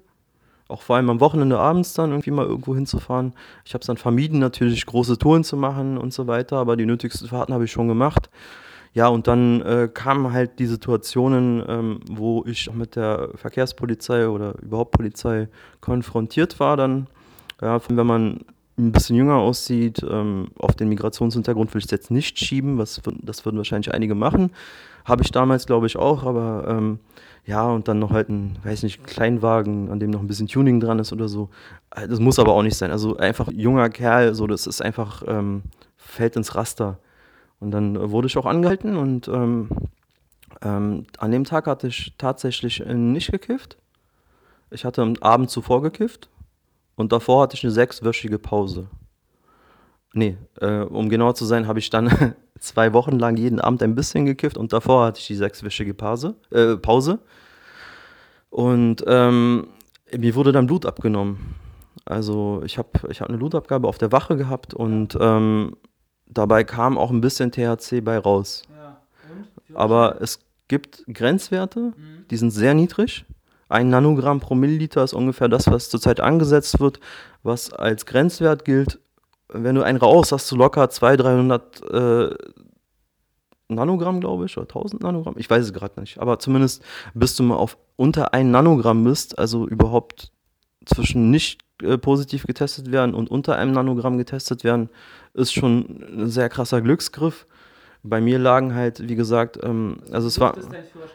[0.67, 3.33] auch vor allem am Wochenende abends dann irgendwie mal irgendwo hinzufahren.
[3.65, 6.85] Ich habe es dann vermieden, natürlich große Touren zu machen und so weiter, aber die
[6.85, 8.29] nötigsten Fahrten habe ich schon gemacht.
[8.93, 14.27] Ja, und dann äh, kamen halt die Situationen, ähm, wo ich auch mit der Verkehrspolizei
[14.27, 15.49] oder überhaupt Polizei
[15.81, 16.77] konfrontiert war.
[16.77, 17.07] Dann,
[17.61, 18.39] ja, wenn man
[18.77, 23.01] ein bisschen jünger aussieht, ähm, auf den Migrationshintergrund will ich es jetzt nicht schieben, was,
[23.21, 24.51] das würden wahrscheinlich einige machen.
[25.05, 26.99] Habe ich damals, glaube ich, auch, aber ähm,
[27.47, 30.81] ja, und dann noch halt ein, weiß nicht, Kleinwagen, an dem noch ein bisschen Tuning
[30.81, 31.49] dran ist oder so.
[31.95, 32.91] Äh, Das muss aber auch nicht sein.
[32.91, 35.63] Also einfach junger Kerl, so das ist einfach, ähm,
[35.95, 36.99] fällt ins Raster.
[37.59, 39.69] Und dann äh, wurde ich auch angehalten und ähm,
[40.61, 43.77] ähm, an dem Tag hatte ich tatsächlich äh, nicht gekifft.
[44.69, 46.29] Ich hatte am Abend zuvor gekifft
[46.97, 48.87] und davor hatte ich eine sechswöchige Pause.
[50.17, 53.95] Nee, äh, um genau zu sein, habe ich dann zwei Wochen lang jeden Abend ein
[53.95, 56.35] bisschen gekifft und davor hatte ich die sechswöchige Pause.
[56.51, 57.19] Äh, Pause.
[58.49, 59.67] Und ähm,
[60.17, 61.55] mir wurde dann Blut abgenommen.
[62.05, 65.75] Also ich habe ich hab eine Blutabgabe auf der Wache gehabt und ähm,
[66.25, 68.63] dabei kam auch ein bisschen THC bei raus.
[68.69, 68.97] Ja.
[69.73, 72.25] Aber es gibt Grenzwerte, Mhm.
[72.31, 73.25] die sind sehr niedrig.
[73.69, 77.01] Ein Nanogramm pro Milliliter ist ungefähr das, was zurzeit angesetzt wird,
[77.43, 78.99] was als Grenzwert gilt.
[79.49, 82.35] Wenn du einen rauchst, hast du locker 200, 300 äh,
[83.69, 85.35] Nanogramm, glaube ich, oder 1000 Nanogramm.
[85.37, 86.19] Ich weiß es gerade nicht.
[86.19, 86.83] Aber zumindest
[87.13, 90.31] bis du mal auf unter ein Nanogramm bist, also überhaupt
[90.85, 94.89] zwischen nicht äh, positiv getestet werden und unter einem Nanogramm getestet werden,
[95.33, 97.45] ist schon ein sehr krasser Glücksgriff.
[98.03, 100.55] Bei mir lagen halt, wie gesagt, ähm, also es war,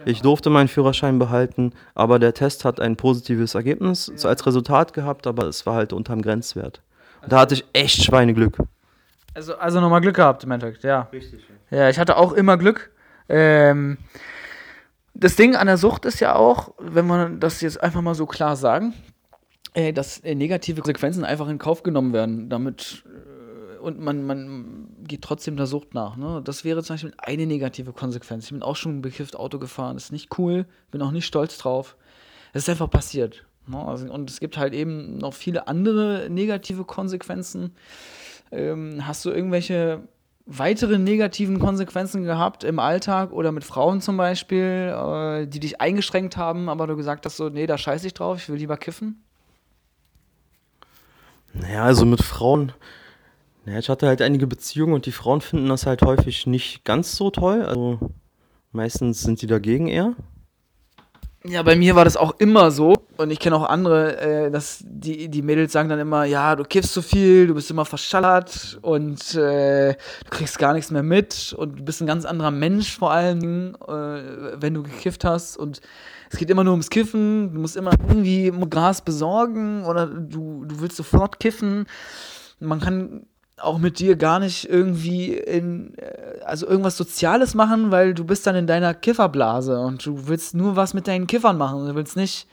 [0.05, 4.93] ich durfte meinen Führerschein behalten, aber der Test hat ein positives Ergebnis so als Resultat
[4.93, 6.83] gehabt, aber es war halt unterm Grenzwert.
[7.29, 8.59] Da hatte ich echt Schweineglück.
[9.35, 11.09] Also, also nochmal Glück gehabt im Endeffekt, ja.
[11.13, 11.41] Richtig.
[11.71, 12.91] Ja, ich hatte auch immer Glück.
[13.29, 13.99] Ähm,
[15.15, 18.27] das Ding an der Sucht ist ja auch, wenn man das jetzt einfach mal so
[18.27, 18.95] klar sagen,
[19.75, 24.89] äh, dass äh, negative Konsequenzen einfach in Kauf genommen werden, damit äh, und man, man
[25.03, 26.17] geht trotzdem der Sucht nach.
[26.17, 26.41] Ne?
[26.45, 28.45] Das wäre zum Beispiel eine negative Konsequenz.
[28.45, 31.97] Ich bin auch schon bekifft Auto gefahren, ist nicht cool, bin auch nicht stolz drauf.
[32.53, 33.45] Es ist einfach passiert.
[33.67, 33.79] Ne?
[33.79, 37.75] Also, und es gibt halt eben noch viele andere negative Konsequenzen.
[38.51, 40.03] Ähm, hast du irgendwelche
[40.47, 46.37] weitere negativen Konsequenzen gehabt im Alltag oder mit Frauen zum Beispiel, äh, die dich eingeschränkt
[46.37, 49.23] haben, aber du gesagt hast so, nee, da scheiß ich drauf, ich will lieber kiffen?
[51.55, 52.73] Naja, also mit Frauen,
[53.65, 57.15] naja, ich hatte halt einige Beziehungen und die Frauen finden das halt häufig nicht ganz
[57.15, 57.63] so toll.
[57.63, 58.01] Also
[58.73, 60.15] meistens sind die dagegen eher.
[61.45, 62.95] Ja, bei mir war das auch immer so.
[63.17, 66.63] Und ich kenne auch andere, äh, dass die, die Mädels sagen dann immer, ja, du
[66.63, 71.53] kiffst so viel, du bist immer verschallert und äh, du kriegst gar nichts mehr mit
[71.59, 75.57] und du bist ein ganz anderer Mensch vor allen Dingen, äh, wenn du gekifft hast.
[75.57, 75.81] Und
[76.31, 80.81] es geht immer nur ums Kiffen, du musst immer irgendwie Gras besorgen oder du, du
[80.81, 81.87] willst sofort kiffen.
[82.61, 83.27] Man kann
[83.63, 88.47] auch mit dir gar nicht irgendwie in, äh, also irgendwas Soziales machen, weil du bist
[88.47, 91.87] dann in deiner Kifferblase und du willst nur was mit deinen Kiffern machen.
[91.87, 92.47] Du willst nicht,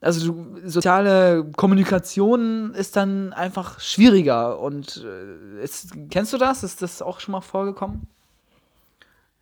[0.00, 6.62] also du, soziale Kommunikation ist dann einfach schwieriger und äh, ist, kennst du das?
[6.62, 8.06] Ist das auch schon mal vorgekommen?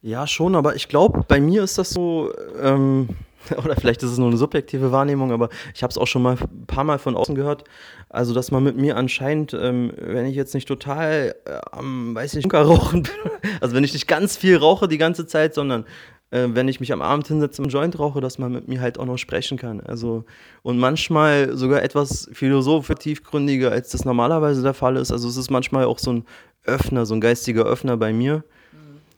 [0.03, 3.09] Ja, schon, aber ich glaube, bei mir ist das so, ähm,
[3.65, 6.37] oder vielleicht ist es nur eine subjektive Wahrnehmung, aber ich habe es auch schon mal
[6.39, 7.65] ein paar Mal von außen gehört.
[8.09, 12.35] Also, dass man mit mir anscheinend, ähm, wenn ich jetzt nicht total äh, am, weiß
[12.35, 13.13] ich, Bunker rauchen bin,
[13.61, 15.85] also wenn ich nicht ganz viel rauche die ganze Zeit, sondern
[16.31, 18.99] äh, wenn ich mich am Abend hinsetze und Joint rauche, dass man mit mir halt
[18.99, 19.81] auch noch sprechen kann.
[19.81, 20.25] Also,
[20.63, 25.13] und manchmal sogar etwas philosophisch tiefgründiger, als das normalerweise der Fall ist.
[25.13, 26.25] Also, es ist manchmal auch so ein
[26.65, 28.45] Öffner, so ein geistiger Öffner bei mir.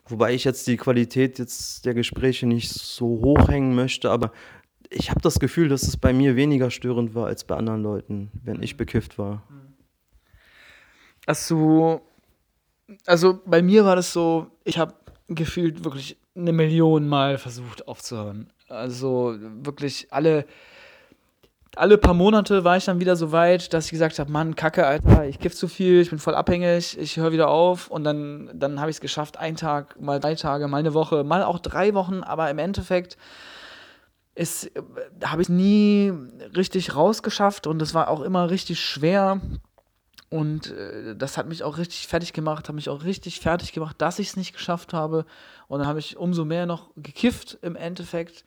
[0.06, 4.32] Wobei ich jetzt die Qualität jetzt der Gespräche nicht so hochhängen möchte, aber
[4.90, 8.30] ich habe das Gefühl, dass es bei mir weniger störend war als bei anderen Leuten,
[8.42, 9.42] wenn ich bekifft war.
[11.26, 12.00] Hast du,
[13.06, 14.94] also bei mir war das so, ich habe
[15.28, 18.52] gefühlt wirklich eine Million Mal versucht aufzuhören.
[18.68, 20.46] Also wirklich alle,
[21.76, 24.86] alle paar Monate war ich dann wieder so weit, dass ich gesagt habe, Mann, Kacke,
[24.86, 28.50] Alter, ich kiff zu viel, ich bin voll abhängig, ich höre wieder auf und dann,
[28.54, 31.58] dann habe ich es geschafft, ein Tag, mal drei Tage, mal eine Woche, mal auch
[31.58, 33.16] drei Wochen, aber im Endeffekt
[34.34, 34.70] ist,
[35.24, 36.12] habe ich nie
[36.56, 39.40] richtig rausgeschafft und es war auch immer richtig schwer.
[40.30, 43.94] Und äh, das hat mich auch richtig fertig gemacht, hat mich auch richtig fertig gemacht,
[44.00, 45.26] dass ich es nicht geschafft habe.
[45.68, 48.44] Und dann habe ich umso mehr noch gekifft im Endeffekt.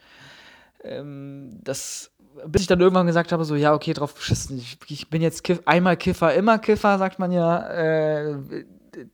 [0.84, 2.12] Ähm, das,
[2.46, 4.58] bis ich dann irgendwann gesagt habe, so, ja, okay, drauf beschissen.
[4.58, 7.68] Ich, ich bin jetzt Kiff, einmal Kiffer, immer Kiffer, sagt man ja.
[7.68, 8.38] Äh,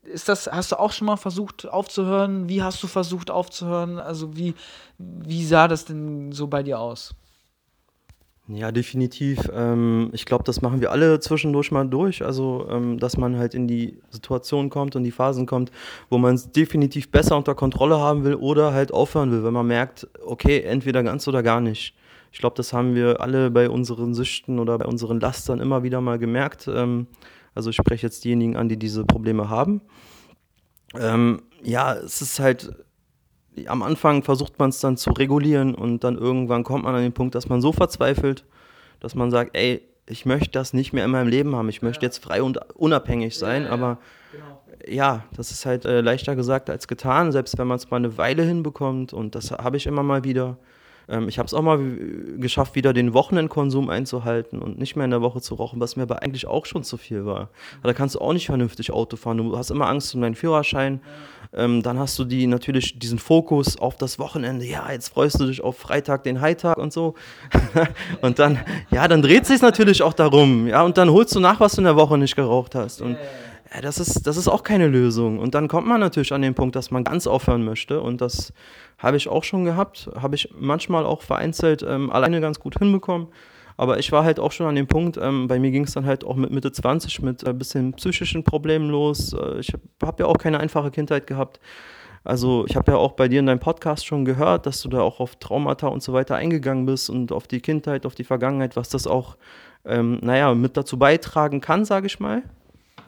[0.04, 2.48] ist das, hast du auch schon mal versucht aufzuhören?
[2.48, 4.00] Wie hast du versucht aufzuhören?
[4.00, 4.54] Also wie,
[4.98, 7.16] wie sah das denn so bei dir aus?
[8.48, 9.50] Ja, definitiv.
[9.54, 12.24] Ähm, ich glaube, das machen wir alle zwischendurch mal durch.
[12.24, 15.72] Also, ähm, dass man halt in die Situation kommt und die Phasen kommt,
[16.10, 19.68] wo man es definitiv besser unter Kontrolle haben will oder halt aufhören will, wenn man
[19.68, 21.96] merkt, okay, entweder ganz oder gar nicht.
[22.34, 26.02] Ich glaube, das haben wir alle bei unseren Süchten oder bei unseren Lastern immer wieder
[26.02, 26.68] mal gemerkt.
[26.68, 27.06] Ähm,
[27.54, 29.82] also ich spreche jetzt diejenigen an, die diese Probleme haben.
[31.00, 32.72] Ähm, ja, es ist halt
[33.68, 37.14] am Anfang versucht man es dann zu regulieren und dann irgendwann kommt man an den
[37.14, 38.46] Punkt, dass man so verzweifelt,
[39.00, 42.04] dass man sagt, ey, ich möchte das nicht mehr in meinem Leben haben, ich möchte
[42.04, 44.00] jetzt frei und unabhängig sein, Ja, ja, aber
[44.32, 44.64] Genau.
[44.88, 48.18] ja, das ist halt äh, leichter gesagt als getan, selbst wenn man es mal eine
[48.18, 50.58] Weile hinbekommt und das habe ich immer mal wieder.
[51.08, 51.80] Ähm, ich habe es auch mal
[52.38, 56.04] geschafft, wieder den Wochenendkonsum einzuhalten und nicht mehr in der Woche zu rauchen, was mir
[56.04, 57.50] aber eigentlich auch schon zu viel war.
[57.84, 59.38] Da kannst du auch nicht vernünftig Auto fahren.
[59.38, 61.02] Du hast immer Angst um deinen Führerschein.
[61.56, 64.66] Ähm, dann hast du die natürlich diesen Fokus auf das Wochenende.
[64.66, 67.14] Ja, jetzt freust du dich auf Freitag, den Hightag und so.
[68.22, 70.68] und dann, ja, dann dreht sich natürlich auch darum.
[70.68, 73.02] Ja, und dann holst du nach, was du in der Woche nicht geraucht hast.
[73.02, 73.18] Und
[73.82, 75.40] das ist, das ist auch keine Lösung.
[75.40, 78.02] Und dann kommt man natürlich an den Punkt, dass man ganz aufhören möchte.
[78.02, 78.54] Und das
[78.98, 80.10] habe ich auch schon gehabt.
[80.16, 83.28] Habe ich manchmal auch vereinzelt ähm, alleine ganz gut hinbekommen.
[83.78, 86.06] Aber ich war halt auch schon an dem Punkt, ähm, bei mir ging es dann
[86.06, 89.34] halt auch mit Mitte 20 mit ein äh, bisschen psychischen Problemen los.
[89.34, 91.60] Äh, ich habe hab ja auch keine einfache Kindheit gehabt.
[92.24, 95.02] Also ich habe ja auch bei dir in deinem Podcast schon gehört, dass du da
[95.02, 98.76] auch auf Traumata und so weiter eingegangen bist und auf die Kindheit, auf die Vergangenheit,
[98.76, 99.36] was das auch,
[99.84, 102.44] ähm, naja, mit dazu beitragen kann, sage ich mal.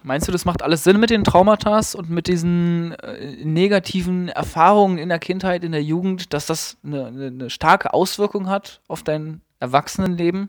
[0.06, 5.00] Meinst du, das macht alles Sinn mit den Traumata und mit diesen äh, negativen Erfahrungen
[5.00, 9.42] in der Kindheit, in der Jugend, dass das eine, eine starke Auswirkung hat auf dein
[9.60, 10.46] Erwachsenenleben?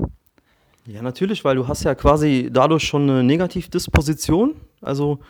[0.84, 4.56] Ja, natürlich, weil du hast ja quasi dadurch schon eine Negativdisposition.
[4.82, 5.20] Also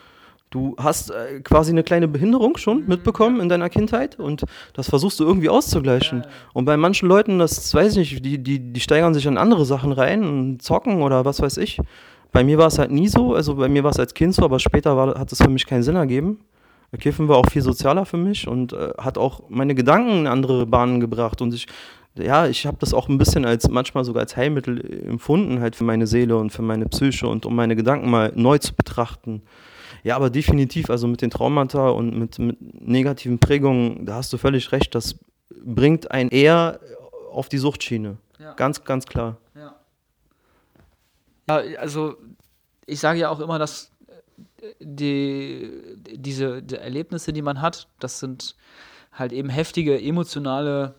[0.51, 2.89] du hast äh, quasi eine kleine Behinderung schon mhm.
[2.89, 4.43] mitbekommen in deiner Kindheit und
[4.75, 6.23] das versuchst du irgendwie auszugleichen.
[6.23, 6.29] Ja.
[6.53, 9.65] Und bei manchen Leuten, das weiß ich nicht, die, die, die steigern sich an andere
[9.65, 11.79] Sachen rein und zocken oder was weiß ich.
[12.37, 14.45] Bei mir war es halt nie so, also bei mir war es als Kind so,
[14.45, 16.41] aber später war, hat es für mich keinen Sinn ergeben.
[17.01, 20.67] Kiffen war auch viel sozialer für mich und äh, hat auch meine Gedanken in andere
[20.67, 21.67] Bahnen gebracht und ich
[22.15, 25.85] ja, ich habe das auch ein bisschen als manchmal sogar als Heilmittel empfunden, halt für
[25.85, 29.41] meine Seele und für meine Psyche und um meine Gedanken mal neu zu betrachten.
[30.05, 34.37] Ja, aber definitiv, also mit den Traumata und mit, mit negativen Prägungen, da hast du
[34.37, 35.19] völlig recht, das
[35.65, 36.81] bringt einen eher
[37.33, 38.19] auf die Suchtschiene.
[38.39, 38.53] Ja.
[38.53, 39.39] Ganz, ganz klar.
[41.49, 41.57] Ja.
[41.79, 42.17] also
[42.87, 43.93] ich sage ja auch immer, dass
[44.81, 48.57] die, diese die Erlebnisse, die man hat, das sind
[49.13, 50.95] halt eben heftige emotionale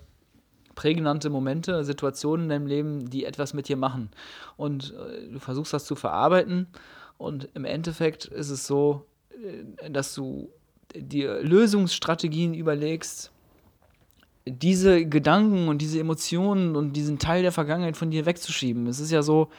[0.75, 4.09] prägnante Momente, Situationen in deinem Leben, die etwas mit dir machen.
[4.57, 6.67] Und äh, du versuchst das zu verarbeiten
[7.17, 10.49] und im Endeffekt ist es so, äh, dass du
[10.95, 13.31] dir Lösungsstrategien überlegst,
[14.45, 18.87] diese Gedanken und diese Emotionen und diesen Teil der Vergangenheit von dir wegzuschieben.
[18.87, 19.49] Es ist ja so,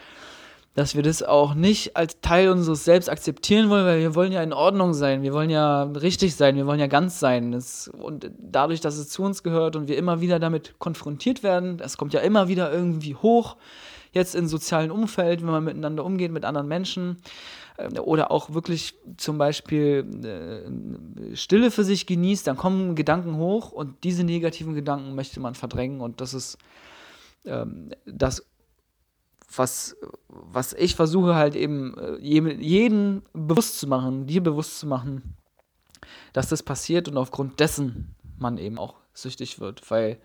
[0.79, 4.45] dass wir das auch nicht als Teil unseres Selbst akzeptieren wollen, weil wir wollen ja
[4.45, 7.51] in Ordnung sein, wir wollen ja richtig sein, wir wollen ja ganz sein.
[7.51, 11.79] Das, und dadurch, dass es zu uns gehört und wir immer wieder damit konfrontiert werden,
[11.79, 13.57] das kommt ja immer wieder irgendwie hoch,
[14.13, 17.17] jetzt im sozialen Umfeld, wenn man miteinander umgeht, mit anderen Menschen,
[17.77, 23.73] äh, oder auch wirklich zum Beispiel äh, Stille für sich genießt, dann kommen Gedanken hoch
[23.73, 26.57] und diese negativen Gedanken möchte man verdrängen und das ist
[27.47, 28.45] ähm, das
[29.55, 29.97] was,
[30.29, 35.37] was ich versuche halt eben äh, jeden bewusst zu machen, dir bewusst zu machen,
[36.33, 40.19] dass das passiert und aufgrund dessen man eben auch süchtig wird, weil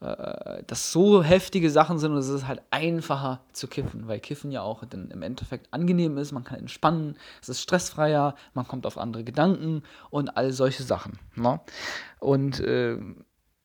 [0.00, 4.50] äh, das so heftige Sachen sind und es ist halt einfacher zu kiffen, weil Kiffen
[4.50, 8.86] ja auch dann im Endeffekt angenehm ist, man kann entspannen, es ist stressfreier, man kommt
[8.86, 11.18] auf andere Gedanken und all solche Sachen.
[11.34, 11.60] Ne?
[12.20, 12.98] Und äh,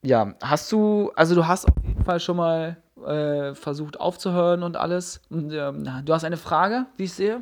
[0.04, 4.78] ja, hast du, also du hast auf jeden Fall schon mal äh, versucht aufzuhören und
[4.78, 5.22] alles.
[5.30, 7.42] Und, ähm, du hast eine Frage, wie ich sehe?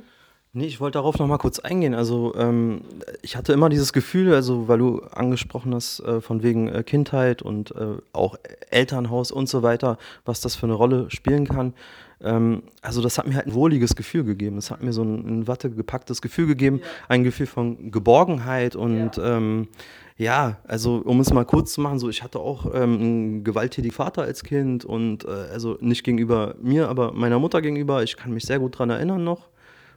[0.58, 1.94] Nee, ich wollte darauf nochmal kurz eingehen.
[1.94, 2.80] Also ähm,
[3.22, 7.42] ich hatte immer dieses Gefühl, also weil du angesprochen hast, äh, von wegen äh, Kindheit
[7.42, 8.38] und äh, auch
[8.70, 11.74] Elternhaus und so weiter, was das für eine Rolle spielen kann.
[12.22, 14.58] Ähm, also das hat mir halt ein wohliges Gefühl gegeben.
[14.58, 16.88] Es hat mir so ein in Watte gepacktes Gefühl gegeben, ja.
[17.10, 19.38] ein Gefühl von Geborgenheit und ja.
[19.38, 19.68] ähm,
[20.18, 23.94] ja, also um es mal kurz zu machen, so ich hatte auch ähm, einen gewalttätigen
[23.94, 28.02] Vater als Kind und äh, also nicht gegenüber mir, aber meiner Mutter gegenüber.
[28.02, 29.50] Ich kann mich sehr gut daran erinnern noch,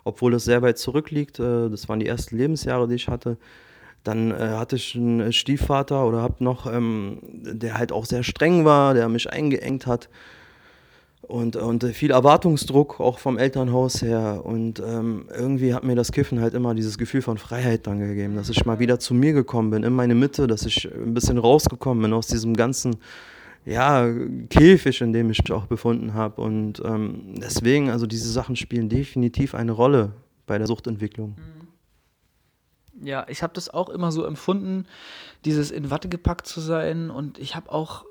[0.02, 1.38] obwohl das sehr weit zurückliegt.
[1.38, 3.36] Äh, das waren die ersten Lebensjahre, die ich hatte.
[4.02, 8.64] Dann äh, hatte ich einen Stiefvater oder hab noch, ähm, der halt auch sehr streng
[8.64, 10.08] war, der mich eingeengt hat
[11.22, 14.42] und, und viel Erwartungsdruck auch vom Elternhaus her.
[14.44, 18.36] Und ähm, irgendwie hat mir das Kiffen halt immer dieses Gefühl von Freiheit dann gegeben,
[18.36, 21.38] dass ich mal wieder zu mir gekommen bin, in meine Mitte, dass ich ein bisschen
[21.38, 22.96] rausgekommen bin aus diesem ganzen
[23.64, 24.08] ja,
[24.48, 26.40] Käfig, in dem ich mich auch befunden habe.
[26.40, 30.12] Und ähm, deswegen, also diese Sachen spielen definitiv eine Rolle
[30.46, 31.36] bei der Suchtentwicklung.
[33.02, 34.86] Ja, ich habe das auch immer so empfunden,
[35.44, 37.10] dieses in Watte gepackt zu sein.
[37.10, 38.04] Und ich habe auch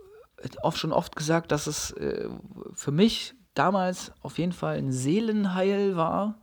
[0.62, 2.30] oft schon oft gesagt, dass es äh,
[2.73, 6.39] für mich damals auf jeden Fall ein Seelenheil war,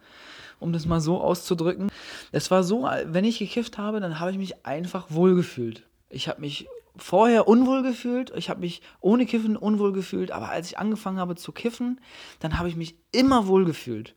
[0.59, 1.91] um das mal so auszudrücken.
[2.33, 5.87] Es war so, wenn ich gekifft habe, dann habe ich mich einfach wohlgefühlt.
[6.09, 10.69] Ich habe mich vorher unwohl gefühlt, ich habe mich ohne Kiffen unwohl gefühlt, aber als
[10.69, 12.01] ich angefangen habe zu kiffen,
[12.39, 14.15] dann habe ich mich immer wohl gefühlt.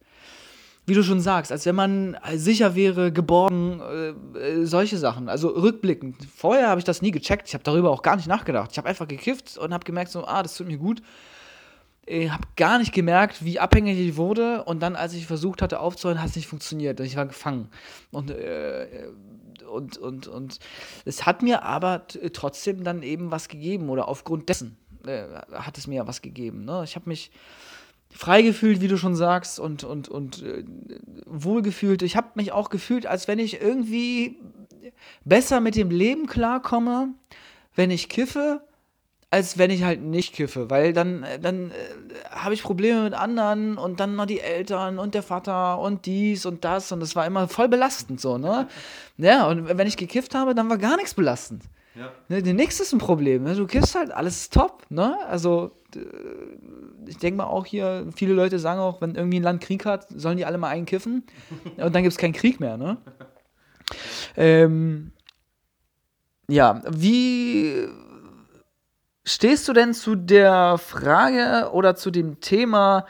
[0.88, 5.28] Wie du schon sagst, als wenn man sicher wäre, geborgen, äh, äh, solche Sachen.
[5.28, 6.15] Also rückblickend.
[6.34, 7.50] Vorher habe ich das nie gecheckt.
[7.50, 8.71] Ich habe darüber auch gar nicht nachgedacht.
[8.71, 11.02] Ich habe einfach gekifft und habe gemerkt, so, ah, das tut mir gut.
[12.06, 14.63] Ich habe gar nicht gemerkt, wie abhängig ich wurde.
[14.63, 17.02] Und dann, als ich versucht hatte aufzuhören, hat es nicht funktioniert.
[17.02, 17.67] Ich war gefangen.
[18.12, 19.10] Und, äh,
[19.69, 20.60] und, und, und
[21.04, 23.89] es hat mir aber trotzdem dann eben was gegeben.
[23.89, 26.63] Oder aufgrund dessen äh, hat es mir was gegeben.
[26.63, 26.84] Ne?
[26.86, 27.30] Ich habe mich
[28.13, 30.63] frei gefühlt, wie du schon sagst, und, und, und äh,
[31.26, 32.02] wohlgefühlt.
[32.02, 34.38] Ich habe mich auch gefühlt, als wenn ich irgendwie
[35.26, 37.10] besser mit dem Leben klarkomme,
[37.76, 38.62] wenn ich kiffe,
[39.30, 41.74] als wenn ich halt nicht kiffe, weil dann, dann äh,
[42.32, 46.46] habe ich Probleme mit anderen und dann noch die Eltern und der Vater und dies
[46.46, 48.70] und das und das war immer voll belastend so, ne?
[49.17, 51.63] Ja, und wenn ich gekifft habe, dann war gar nichts belastend.
[51.96, 52.12] Ja.
[52.30, 53.43] Ne, nichts ist ein Problem.
[53.43, 53.56] Ne?
[53.56, 55.17] Du kiffst halt, alles ist top, ne?
[55.28, 55.72] Also
[57.06, 60.08] ich denke mal auch hier, viele Leute sagen auch, wenn irgendwie ein Land Krieg hat,
[60.10, 61.23] sollen die alle mal einkiffen
[61.78, 62.97] und dann gibt es keinen Krieg mehr, ne?
[64.36, 65.12] Ähm,
[66.50, 67.88] ja, wie
[69.23, 73.06] stehst du denn zu der Frage oder zu dem Thema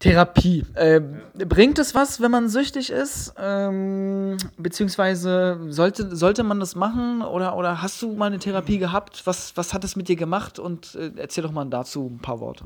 [0.00, 0.64] Therapie?
[0.74, 1.00] Äh,
[1.34, 3.34] bringt es was, wenn man süchtig ist?
[3.38, 9.22] Ähm, beziehungsweise sollte, sollte man das machen oder, oder hast du mal eine Therapie gehabt?
[9.26, 10.58] Was, was hat es mit dir gemacht?
[10.58, 12.64] Und äh, erzähl doch mal dazu ein paar Worte.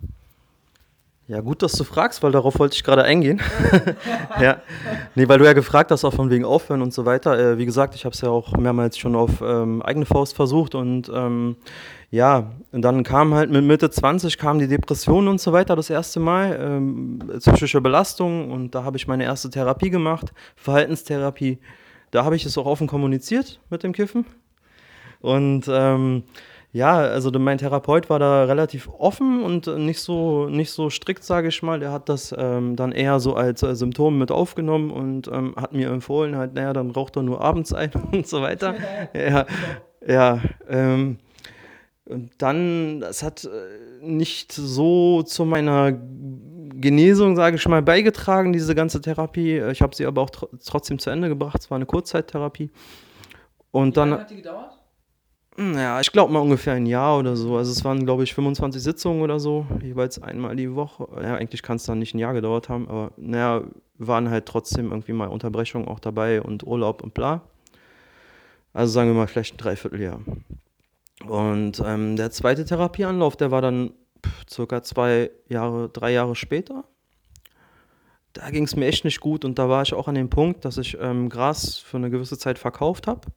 [1.27, 3.41] Ja, gut, dass du fragst, weil darauf wollte ich gerade eingehen.
[4.41, 4.61] ja.
[5.15, 7.39] Nee, weil du ja gefragt hast, auch von wegen Aufhören und so weiter.
[7.39, 10.75] Äh, wie gesagt, ich habe es ja auch mehrmals schon auf ähm, eigene Faust versucht
[10.75, 11.57] und ähm,
[12.11, 15.89] ja, und dann kam halt mit Mitte 20 kam die Depression und so weiter das
[15.89, 21.59] erste Mal, ähm, psychische Belastung und da habe ich meine erste Therapie gemacht, Verhaltenstherapie.
[22.11, 24.27] Da habe ich es auch offen kommuniziert mit dem Kiffen
[25.23, 26.25] und ähm,
[26.75, 31.47] ja, also mein Therapeut war da relativ offen und nicht so, nicht so strikt, sage
[31.47, 31.79] ich mal.
[31.79, 35.73] Der hat das ähm, dann eher so als äh, Symptom mit aufgenommen und ähm, hat
[35.73, 38.75] mir empfohlen, halt, naja, dann raucht er nur abends ein und so weiter.
[39.15, 39.47] ja,
[40.05, 40.41] ja.
[40.69, 41.19] Ähm,
[42.07, 48.75] und dann, das hat äh, nicht so zu meiner Genesung, sage ich mal, beigetragen, diese
[48.75, 49.61] ganze Therapie.
[49.71, 51.61] Ich habe sie aber auch tr trotzdem zu Ende gebracht.
[51.61, 52.73] Es war eine Kurzzeittherapie.
[53.71, 54.11] Und Wie dann.
[54.11, 54.74] Lange hat die gedauert?
[55.57, 57.57] Ja, ich glaube mal ungefähr ein Jahr oder so.
[57.57, 61.07] Also es waren, glaube ich, 25 Sitzungen oder so, jeweils einmal die Woche.
[61.23, 63.63] Ja, eigentlich kann es dann nicht ein Jahr gedauert haben, aber naja,
[63.97, 67.43] waren halt trotzdem irgendwie mal Unterbrechungen auch dabei und Urlaub und bla.
[68.73, 70.21] Also sagen wir mal vielleicht ein Dreivierteljahr.
[71.29, 73.93] Und ähm, der zweite Therapieanlauf, der war dann
[74.51, 76.85] circa zwei Jahre, drei Jahre später.
[78.33, 80.65] Da ging es mir echt nicht gut und da war ich auch an dem Punkt,
[80.65, 83.29] dass ich ähm, Gras für eine gewisse Zeit verkauft habe.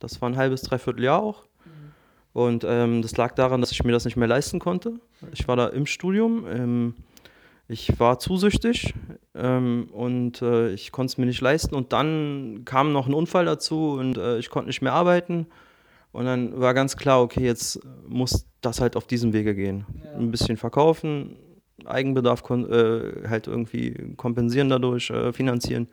[0.00, 1.44] Das war ein halbes, dreiviertel Jahr auch.
[2.32, 4.94] Und ähm, das lag daran, dass ich mir das nicht mehr leisten konnte.
[5.32, 6.46] Ich war da im Studium.
[6.46, 6.94] Ähm,
[7.68, 8.94] ich war zusüchtig
[9.34, 11.74] ähm, und äh, ich konnte es mir nicht leisten.
[11.74, 15.46] Und dann kam noch ein Unfall dazu und äh, ich konnte nicht mehr arbeiten.
[16.12, 19.86] Und dann war ganz klar, okay, jetzt muss das halt auf diesem Wege gehen.
[20.04, 20.18] Ja.
[20.18, 21.36] Ein bisschen verkaufen,
[21.86, 25.88] Eigenbedarf äh, halt irgendwie kompensieren dadurch, äh, finanzieren.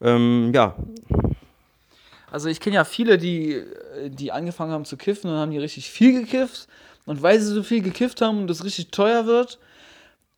[0.00, 0.76] Ähm, ja,
[2.30, 3.62] also ich kenne ja viele, die,
[4.08, 6.68] die angefangen haben zu kiffen und haben die richtig viel gekifft.
[7.06, 9.58] Und weil sie so viel gekifft haben und das richtig teuer wird,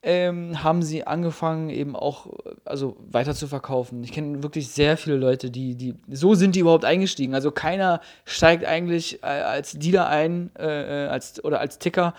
[0.03, 2.27] ähm, haben sie angefangen eben auch
[2.65, 4.03] also weiter zu verkaufen.
[4.03, 7.35] Ich kenne wirklich sehr viele Leute, die, die so sind die überhaupt eingestiegen.
[7.35, 12.15] Also keiner steigt eigentlich äh, als Dealer ein äh, als, oder als Ticker,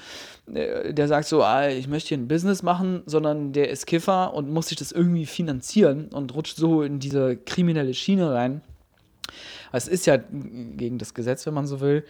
[0.52, 4.32] äh, der sagt so, ah, ich möchte hier ein Business machen, sondern der ist Kiffer
[4.32, 8.60] und muss sich das irgendwie finanzieren und rutscht so in diese kriminelle Schiene rein.
[9.72, 12.04] Es ist ja gegen das Gesetz, wenn man so will.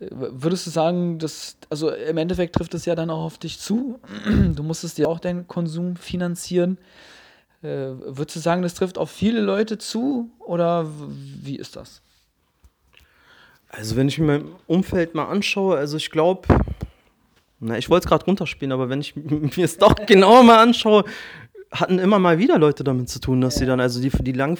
[0.00, 3.98] Würdest du sagen, dass, also im Endeffekt trifft es ja dann auch auf dich zu.
[4.54, 6.78] Du musstest dir auch deinen Konsum finanzieren.
[7.62, 10.86] Äh, würdest du sagen, das trifft auf viele Leute zu oder
[11.42, 12.02] wie ist das?
[13.68, 16.48] Also, wenn ich mir mein Umfeld mal anschaue, also ich glaube,
[17.60, 21.04] na, ich wollte es gerade runterspielen, aber wenn ich mir es doch genauer mal anschaue,
[21.70, 24.32] hatten immer mal wieder Leute damit zu tun, dass sie dann, also die für die
[24.32, 24.58] lang,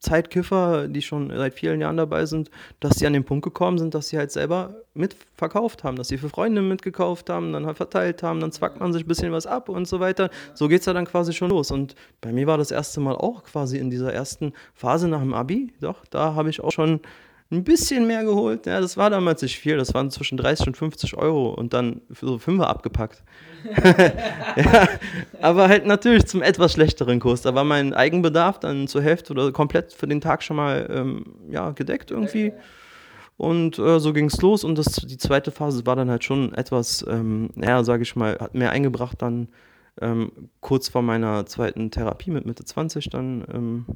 [0.00, 3.94] Zeitkiffer, die schon seit vielen Jahren dabei sind, dass sie an den Punkt gekommen sind,
[3.94, 8.22] dass sie halt selber mitverkauft haben, dass sie für Freunde mitgekauft haben, dann halt verteilt
[8.22, 10.30] haben, dann zwackt man sich ein bisschen was ab und so weiter.
[10.54, 11.70] So geht es ja dann quasi schon los.
[11.70, 15.34] Und bei mir war das erste Mal auch quasi in dieser ersten Phase nach dem
[15.34, 17.00] Abi, doch, da habe ich auch schon
[17.52, 18.66] ein bisschen mehr geholt.
[18.66, 19.76] Ja, das war damals nicht viel.
[19.76, 23.24] Das waren zwischen 30 und 50 Euro und dann für so Fünfer abgepackt.
[24.56, 24.88] ja,
[25.42, 27.42] aber halt natürlich zum etwas schlechteren Kurs.
[27.42, 31.24] Da war mein Eigenbedarf dann zur Hälfte oder komplett für den Tag schon mal ähm,
[31.48, 32.52] ja, gedeckt irgendwie.
[33.36, 34.62] Und äh, so ging es los.
[34.62, 38.38] Und das, die zweite Phase war dann halt schon etwas, ähm, ja, sage ich mal,
[38.38, 39.48] hat mehr eingebracht dann
[40.00, 40.30] ähm,
[40.60, 43.86] kurz vor meiner zweiten Therapie mit Mitte 20 dann ähm,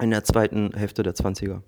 [0.00, 1.60] in der zweiten Hälfte der 20er.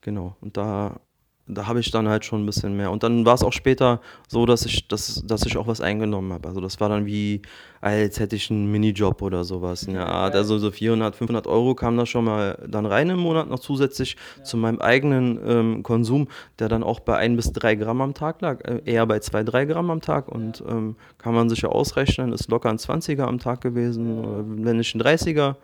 [0.00, 0.36] Genau.
[0.40, 1.00] Und da
[1.48, 2.90] da habe ich dann halt schon ein bisschen mehr.
[2.90, 6.32] Und dann war es auch später so, dass ich, dass, dass ich auch was eingenommen
[6.32, 6.46] habe.
[6.48, 7.42] Also das war dann wie,
[7.80, 9.86] als hätte ich einen Minijob oder sowas.
[9.86, 13.60] Ja, also so 400, 500 Euro kam da schon mal dann rein im Monat noch
[13.60, 14.44] zusätzlich ja.
[14.44, 16.28] zu meinem eigenen ähm, Konsum,
[16.58, 19.42] der dann auch bei ein bis drei Gramm am Tag lag, äh, eher bei zwei,
[19.42, 20.28] drei Gramm am Tag.
[20.28, 24.76] Und ähm, kann man sich ja ausrechnen, ist locker ein 20er am Tag gewesen, wenn
[24.76, 25.56] nicht ein 30er.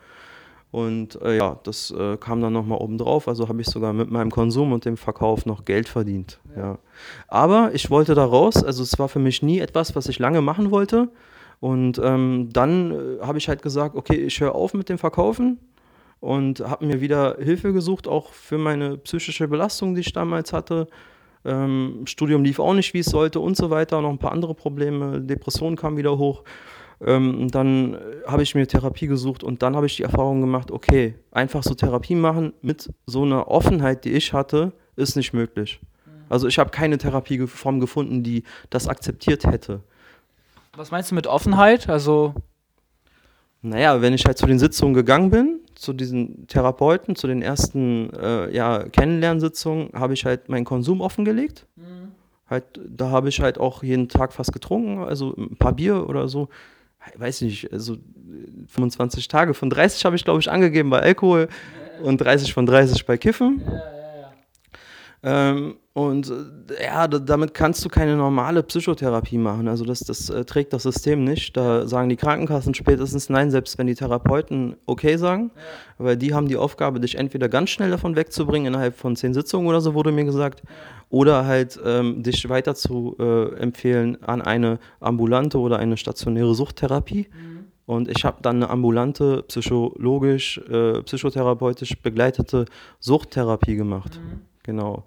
[0.75, 3.29] Und äh, ja, das äh, kam dann nochmal oben drauf.
[3.29, 6.41] Also habe ich sogar mit meinem Konsum und dem Verkauf noch Geld verdient.
[6.57, 6.63] Ja.
[6.63, 6.79] ja.
[7.29, 8.65] Aber ich wollte da raus.
[8.65, 11.11] Also es war für mich nie etwas, was ich lange machen wollte.
[11.61, 15.61] Und ähm, dann äh, habe ich halt gesagt, okay, ich höre auf mit dem Verkaufen
[16.19, 20.89] und habe mir wieder Hilfe gesucht, auch für meine psychische Belastung, die ich damals hatte.
[21.45, 24.01] Ähm, Studium lief auch nicht, wie es sollte und so weiter.
[24.01, 25.21] Noch ein paar andere Probleme.
[25.21, 26.43] Depression kam wieder hoch.
[27.05, 30.71] Ähm, dann äh, habe ich mir Therapie gesucht und dann habe ich die Erfahrung gemacht,
[30.71, 35.81] okay, einfach so Therapie machen mit so einer Offenheit, die ich hatte, ist nicht möglich.
[36.07, 36.11] Mhm.
[36.29, 39.81] Also ich habe keine Therapieform gefunden, die das akzeptiert hätte.
[40.77, 41.89] Was meinst du mit Offenheit?
[41.89, 42.35] Also
[43.61, 48.11] naja, wenn ich halt zu den Sitzungen gegangen bin, zu diesen Therapeuten, zu den ersten
[48.15, 51.67] äh, ja, Kennenlernsitzungen, habe ich halt meinen Konsum offengelegt.
[51.77, 52.13] Mhm.
[52.49, 56.29] Halt, da habe ich halt auch jeden Tag fast getrunken, also ein paar Bier oder
[56.29, 56.49] so
[57.17, 57.97] weiß nicht, also
[58.69, 61.49] 25 Tage von 30 habe ich, glaube ich, angegeben bei Alkohol
[62.03, 63.63] und 30 von 30 bei Kiffen.
[65.25, 69.69] Ähm, und äh, ja, damit kannst du keine normale Psychotherapie machen.
[69.69, 71.57] Also das, das äh, trägt das System nicht.
[71.57, 75.51] Da sagen die Krankenkassen spätestens nein, selbst wenn die Therapeuten okay sagen.
[75.55, 76.05] Ja.
[76.05, 79.67] Weil die haben die Aufgabe, dich entweder ganz schnell davon wegzubringen, innerhalb von zehn Sitzungen
[79.67, 80.71] oder so, wurde mir gesagt, ja.
[81.09, 87.29] oder halt ähm, dich weiter zu äh, empfehlen an eine ambulante oder eine stationäre Suchttherapie.
[87.33, 87.65] Mhm.
[87.87, 92.67] Und ich habe dann eine ambulante, psychologisch, äh, psychotherapeutisch begleitete
[92.99, 94.21] Suchttherapie gemacht.
[94.23, 94.54] Mhm.
[94.65, 95.05] Genau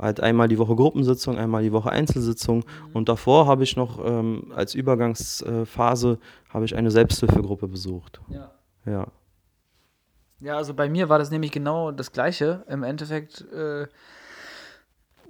[0.00, 2.58] halt einmal die Woche Gruppensitzung, einmal die Woche Einzelsitzung.
[2.58, 2.92] Mhm.
[2.94, 8.20] Und davor habe ich noch ähm, als Übergangsphase habe ich eine Selbsthilfegruppe besucht.
[8.28, 8.50] Ja.
[8.86, 9.06] Ja.
[10.40, 12.64] Ja, also bei mir war das nämlich genau das Gleiche.
[12.66, 13.86] Im Endeffekt äh,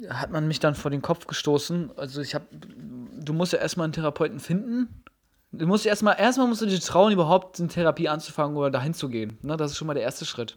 [0.09, 1.91] hat man mich dann vor den Kopf gestoßen.
[1.97, 5.03] Also ich habe, du musst ja erstmal einen Therapeuten finden.
[5.51, 9.09] Du musst erstmal, erstmal musst du dich trauen, überhaupt eine Therapie anzufangen oder dahin zu
[9.09, 9.37] gehen.
[9.43, 9.57] Ne?
[9.57, 10.57] Das ist schon mal der erste Schritt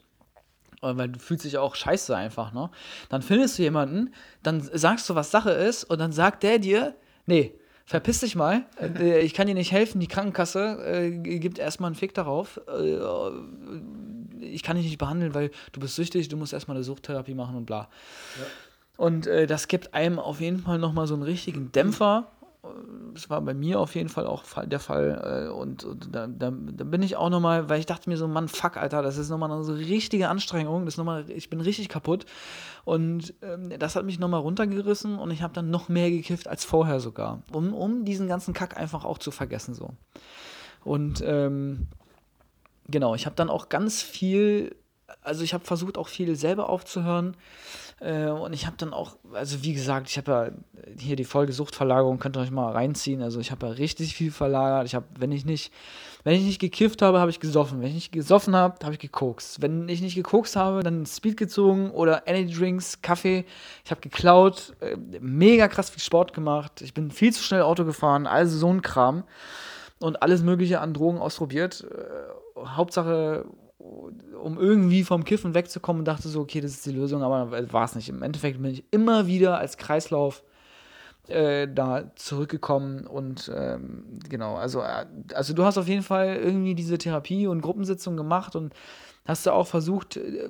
[0.84, 2.70] weil du fühlst dich auch scheiße einfach, ne?
[3.10, 4.14] Dann findest du jemanden,
[4.44, 7.54] dann sagst du, was Sache ist, und dann sagt der dir, nee,
[7.86, 11.96] verpiss dich mal, äh, ich kann dir nicht helfen, die Krankenkasse äh, gibt erstmal einen
[11.96, 12.60] Fick darauf.
[12.68, 12.98] Äh,
[14.42, 17.56] ich kann dich nicht behandeln, weil du bist süchtig, du musst erstmal eine Suchttherapie machen
[17.56, 17.90] und bla.
[18.38, 18.46] Ja.
[18.98, 22.32] Und äh, das gibt einem auf jeden Fall nochmal so einen richtigen Dämpfer
[23.14, 25.48] das war bei mir auf jeden Fall auch der Fall.
[25.50, 28.48] Äh, und, da, da, da, bin ich auch nochmal, weil ich dachte mir so, Mann,
[28.48, 30.86] fuck, Alter, das ist nochmal eine so richtige Anstrengung.
[30.86, 32.26] Das ist noch mal, ich bin richtig kaputt.
[32.86, 36.64] Und ähm, das hat mich nochmal runtergerissen und ich habe dann noch mehr gekifft als
[36.64, 37.44] vorher sogar.
[37.52, 39.74] Um, um diesen ganzen Kack einfach auch zu vergessen.
[39.74, 39.90] so.
[40.86, 41.88] Und ähm,
[42.88, 44.76] genau, ich habe dann auch ganz viel,
[45.22, 47.36] also ich habe versucht auch viel selber aufzuhören.
[48.04, 50.52] Äh, und ich habe dann auch, also wie gesagt, ich habe ja
[51.00, 53.22] hier die Folge Suchtverlagerung, könnt ihr euch mal reinziehen.
[53.22, 54.86] Also ich habe ja richtig viel verlagert.
[54.88, 55.72] Ich habe, wenn ich nicht,
[56.26, 57.80] wenn ich nicht gekifft habe, habe ich gesoffen.
[57.80, 59.62] Wenn ich nicht gesoffen habe, habe ich gekokst.
[59.62, 63.46] Wenn ich nicht gekokst habe, dann Speed gezogen oder Energy Drinks, Kaffee.
[63.86, 66.82] Ich habe geklaut, äh, mega krass viel Sport gemacht.
[66.82, 69.24] Ich bin viel zu schnell Auto gefahren, also so ein Kram.
[70.00, 71.86] Und alles Mögliche an Drogen ausprobiert.
[71.90, 73.46] Äh, Hauptsache
[74.42, 77.86] um irgendwie vom Kiffen wegzukommen und dachte so, okay, das ist die Lösung, aber war
[77.86, 78.10] es nicht.
[78.10, 80.44] Im Endeffekt bin ich immer wieder als Kreislauf
[81.28, 86.76] äh, da zurückgekommen und ähm, genau, also, äh, also du hast auf jeden Fall irgendwie
[86.76, 88.74] diese Therapie und Gruppensitzung gemacht und
[89.26, 90.50] hast du auch versucht, äh,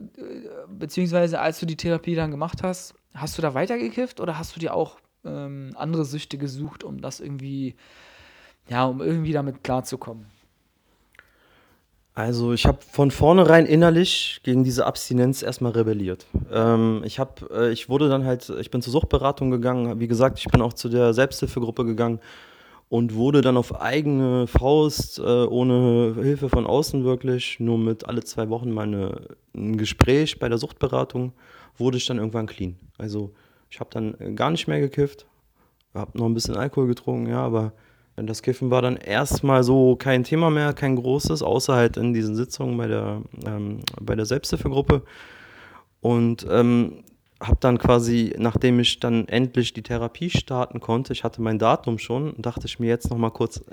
[0.67, 4.59] beziehungsweise als du die Therapie dann gemacht hast, hast du da weitergekifft oder hast du
[4.59, 7.75] dir auch ähm, andere Süchte gesucht, um das irgendwie,
[8.67, 10.25] ja, um irgendwie damit klarzukommen?
[12.15, 16.27] Also ich habe von vornherein innerlich gegen diese Abstinenz erstmal rebelliert.
[16.51, 20.37] Ähm, ich, hab, äh, ich wurde dann halt, ich bin zur Suchtberatung gegangen, wie gesagt,
[20.37, 22.19] ich bin auch zu der Selbsthilfegruppe gegangen
[22.87, 28.23] und wurde dann auf eigene Faust, äh, ohne Hilfe von außen wirklich, nur mit alle
[28.23, 29.21] zwei Wochen mal eine,
[29.55, 31.33] ein Gespräch bei der Suchtberatung,
[31.79, 32.75] wurde ich dann irgendwann clean.
[32.99, 33.31] Also
[33.71, 35.25] ich habe dann gar nicht mehr gekifft,
[35.95, 37.73] habe noch ein bisschen Alkohol getrunken, ja, aber
[38.15, 42.35] das Kiffen war dann erstmal so kein Thema mehr, kein großes, außer halt in diesen
[42.35, 45.01] Sitzungen bei der, ähm, bei der Selbsthilfegruppe.
[46.01, 47.03] Und ähm,
[47.47, 51.97] habe dann quasi, nachdem ich dann endlich die Therapie starten konnte, ich hatte mein Datum
[51.97, 53.63] schon, dachte ich mir jetzt noch mal kurz,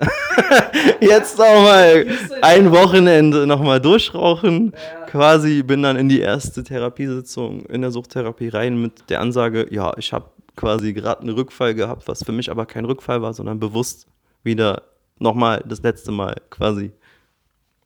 [1.01, 2.05] jetzt noch mal
[2.41, 4.73] ein Wochenende noch mal durchrauchen.
[4.73, 5.05] Ja.
[5.05, 9.93] Quasi bin dann in die erste Therapiesitzung in der Suchttherapie rein mit der Ansage, ja,
[9.97, 10.25] ich habe
[10.55, 14.07] quasi gerade einen Rückfall gehabt, was für mich aber kein Rückfall war, sondern bewusst
[14.43, 14.83] wieder
[15.19, 16.91] noch mal das letzte Mal quasi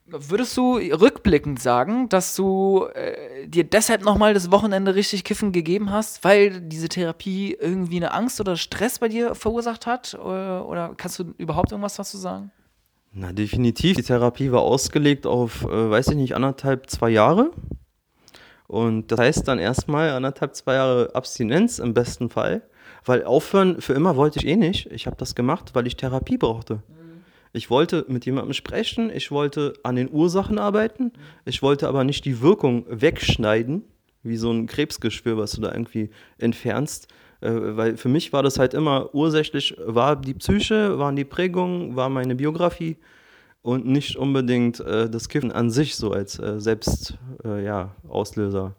[0.07, 5.89] Würdest du rückblickend sagen, dass du äh, dir deshalb nochmal das Wochenende richtig kiffen gegeben
[5.91, 10.13] hast, weil diese Therapie irgendwie eine Angst oder Stress bei dir verursacht hat?
[10.13, 12.51] Oder, oder kannst du überhaupt irgendwas dazu sagen?
[13.13, 13.95] Na, definitiv.
[13.95, 17.49] Die Therapie war ausgelegt auf, äh, weiß ich nicht, anderthalb, zwei Jahre.
[18.67, 22.61] Und das heißt dann erstmal anderthalb, zwei Jahre Abstinenz im besten Fall.
[23.05, 24.91] Weil aufhören für immer wollte ich eh nicht.
[24.91, 26.75] Ich habe das gemacht, weil ich Therapie brauchte.
[26.75, 27.23] Mhm.
[27.53, 31.13] Ich wollte mit jemandem sprechen, ich wollte an den Ursachen arbeiten,
[31.45, 33.83] ich wollte aber nicht die Wirkung wegschneiden,
[34.23, 37.07] wie so ein Krebsgeschwür, was du da irgendwie entfernst.
[37.41, 41.95] Äh, weil für mich war das halt immer ursächlich, war die Psyche, waren die Prägungen,
[41.95, 42.97] war meine Biografie
[43.61, 48.75] und nicht unbedingt äh, das Kiffen an sich so als äh, Selbst, äh, ja, Auslöser.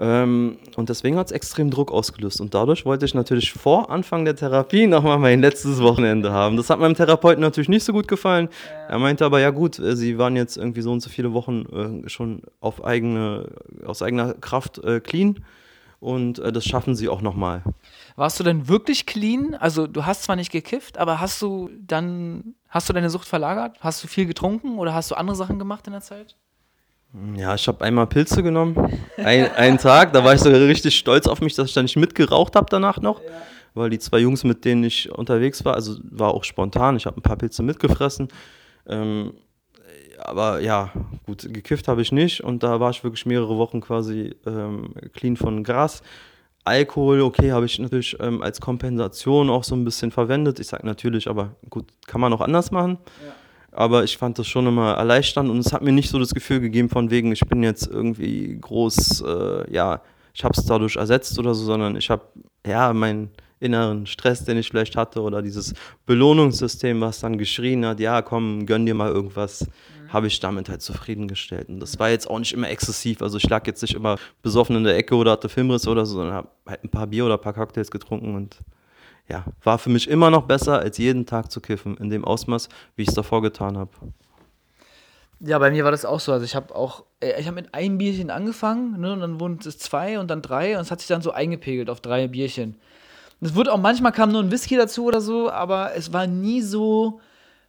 [0.00, 2.40] Ähm, und deswegen hat es extrem Druck ausgelöst.
[2.40, 6.56] Und dadurch wollte ich natürlich vor Anfang der Therapie nochmal mein letztes Wochenende haben.
[6.56, 8.48] Das hat meinem Therapeuten natürlich nicht so gut gefallen.
[8.88, 12.04] Er meinte aber, ja gut, äh, sie waren jetzt irgendwie so und so viele Wochen
[12.06, 13.50] äh, schon auf eigene,
[13.84, 15.44] aus eigener Kraft äh, clean.
[16.00, 17.62] Und äh, das schaffen sie auch nochmal.
[18.16, 19.54] Warst du denn wirklich clean?
[19.54, 23.76] Also du hast zwar nicht gekifft, aber hast du dann, hast du deine Sucht verlagert?
[23.80, 26.36] Hast du viel getrunken oder hast du andere Sachen gemacht in der Zeit?
[27.34, 28.76] Ja, ich habe einmal Pilze genommen.
[29.16, 31.96] Ein, einen Tag, da war ich sogar richtig stolz auf mich, dass ich da nicht
[31.96, 33.20] mitgeraucht habe danach noch.
[33.20, 33.30] Ja.
[33.74, 37.18] Weil die zwei Jungs, mit denen ich unterwegs war, also war auch spontan, ich habe
[37.18, 38.28] ein paar Pilze mitgefressen.
[38.86, 39.32] Ähm,
[40.18, 40.92] aber ja,
[41.26, 45.36] gut, gekifft habe ich nicht und da war ich wirklich mehrere Wochen quasi ähm, clean
[45.36, 46.02] von Gras.
[46.64, 50.60] Alkohol, okay, habe ich natürlich ähm, als Kompensation auch so ein bisschen verwendet.
[50.60, 52.98] Ich sage natürlich, aber gut, kann man auch anders machen.
[53.24, 53.32] Ja
[53.80, 56.60] aber ich fand das schon immer erleichternd und es hat mir nicht so das Gefühl
[56.60, 60.02] gegeben von wegen, ich bin jetzt irgendwie groß, äh, ja,
[60.34, 62.22] ich habe es dadurch ersetzt oder so, sondern ich habe
[62.66, 65.72] ja meinen inneren Stress, den ich vielleicht hatte oder dieses
[66.04, 70.12] Belohnungssystem, was dann geschrien hat, ja, komm, gönn dir mal irgendwas, mhm.
[70.12, 71.70] habe ich damit halt zufriedengestellt.
[71.70, 74.76] Und das war jetzt auch nicht immer exzessiv, also ich lag jetzt nicht immer besoffen
[74.76, 77.38] in der Ecke oder hatte Filmriss oder so, sondern habe halt ein paar Bier oder
[77.38, 78.58] ein paar Cocktails getrunken und
[79.30, 82.68] ja, war für mich immer noch besser, als jeden Tag zu kiffen, in dem Ausmaß,
[82.96, 83.90] wie ich es davor getan habe.
[85.38, 86.32] Ja, bei mir war das auch so.
[86.32, 89.58] Also ich habe auch, äh, ich habe mit einem Bierchen angefangen, ne, und dann wurden
[89.64, 92.76] es zwei und dann drei und es hat sich dann so eingepegelt auf drei Bierchen.
[93.40, 96.60] Es wurde auch manchmal kam nur ein Whisky dazu oder so, aber es war nie
[96.60, 97.20] so,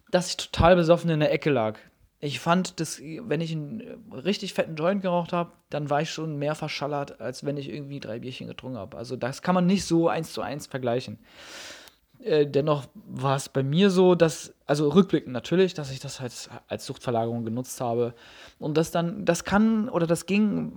[0.09, 1.77] dass ich total besoffen in der Ecke lag
[2.23, 6.37] ich fand, dass, wenn ich einen richtig fetten Joint geraucht habe, dann war ich schon
[6.37, 8.95] mehr verschallert, als wenn ich irgendwie drei Bierchen getrunken habe.
[8.95, 11.17] Also das kann man nicht so eins zu eins vergleichen.
[12.19, 16.31] Äh, dennoch war es bei mir so, dass, also rückblickend natürlich, dass ich das halt
[16.67, 18.13] als Suchtverlagerung genutzt habe.
[18.59, 20.71] Und das dann, das kann oder das ging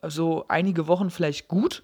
[0.00, 1.82] äh, so einige Wochen vielleicht gut,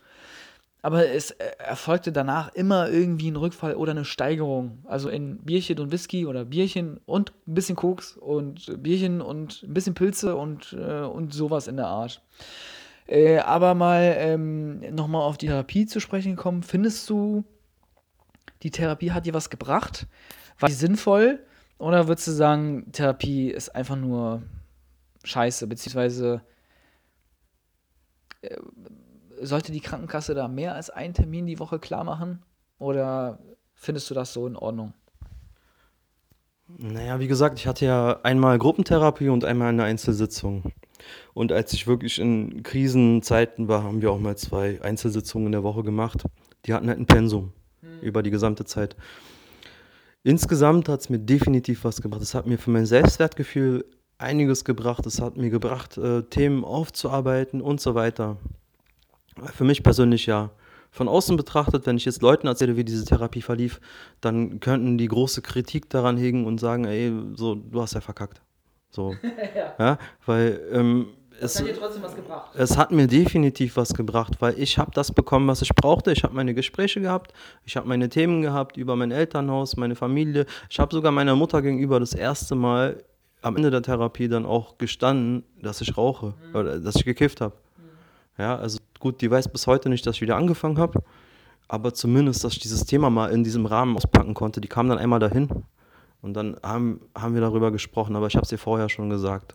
[0.82, 4.78] aber es äh, erfolgte danach immer irgendwie ein Rückfall oder eine Steigerung.
[4.86, 9.74] Also in Bierchen und Whisky oder Bierchen und ein bisschen Koks und Bierchen und ein
[9.74, 12.22] bisschen Pilze und, äh, und sowas in der Art.
[13.06, 16.62] Äh, aber mal ähm, nochmal auf die Therapie zu sprechen kommen.
[16.62, 17.44] Findest du,
[18.62, 20.06] die Therapie hat dir was gebracht?
[20.58, 21.40] War die sinnvoll?
[21.78, 24.42] Oder würdest du sagen, Therapie ist einfach nur
[25.24, 26.42] scheiße, beziehungsweise
[28.42, 28.56] äh,
[29.40, 32.42] sollte die Krankenkasse da mehr als einen Termin die Woche klar machen?
[32.78, 33.38] Oder
[33.74, 34.94] findest du das so in Ordnung?
[36.78, 40.72] Naja, wie gesagt, ich hatte ja einmal Gruppentherapie und einmal eine Einzelsitzung.
[41.34, 45.62] Und als ich wirklich in Krisenzeiten war, haben wir auch mal zwei Einzelsitzungen in der
[45.62, 46.24] Woche gemacht.
[46.66, 48.00] Die hatten halt ein Pensum hm.
[48.00, 48.96] über die gesamte Zeit.
[50.22, 52.22] Insgesamt hat es mir definitiv was gebracht.
[52.22, 53.84] Es hat mir für mein Selbstwertgefühl
[54.18, 55.06] einiges gebracht.
[55.06, 58.36] Es hat mir gebracht, äh, Themen aufzuarbeiten und so weiter.
[59.54, 60.50] Für mich persönlich ja.
[60.92, 63.80] Von außen betrachtet, wenn ich jetzt Leuten erzähle, wie diese Therapie verlief,
[64.20, 68.40] dann könnten die große Kritik daran hegen und sagen, ey, so, du hast ja verkackt.
[68.90, 69.14] So.
[69.56, 69.74] ja.
[69.78, 69.98] ja.
[70.26, 71.06] Weil ähm,
[71.40, 72.50] es, hat dir trotzdem was gebracht.
[72.54, 76.12] Es hat mir definitiv was gebracht, weil ich habe das bekommen, was ich brauchte.
[76.12, 77.32] Ich habe meine Gespräche gehabt,
[77.64, 80.44] ich habe meine Themen gehabt über mein Elternhaus, meine Familie.
[80.68, 83.02] Ich habe sogar meiner Mutter gegenüber das erste Mal
[83.42, 86.56] am Ende der Therapie dann auch gestanden, dass ich rauche mhm.
[86.56, 87.54] oder dass ich gekifft habe.
[88.38, 91.02] Ja, also Gut, die weiß bis heute nicht, dass ich wieder angefangen habe,
[91.68, 94.60] aber zumindest, dass ich dieses Thema mal in diesem Rahmen auspacken konnte.
[94.60, 95.48] Die kam dann einmal dahin
[96.20, 99.54] und dann haben, haben wir darüber gesprochen, aber ich habe es ihr vorher schon gesagt.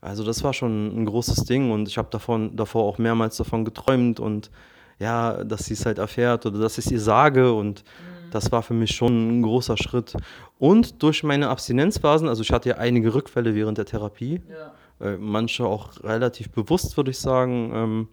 [0.00, 4.18] Also das war schon ein großes Ding und ich habe davor auch mehrmals davon geträumt
[4.18, 4.50] und
[4.98, 7.84] ja, dass sie es halt erfährt oder dass ich es ihr sage und
[8.32, 10.16] das war für mich schon ein großer Schritt.
[10.58, 14.72] Und durch meine Abstinenzphasen, also ich hatte ja einige Rückfälle während der Therapie, Ja.
[15.00, 17.72] Äh, manche auch relativ bewusst, würde ich sagen.
[17.74, 18.08] Ähm,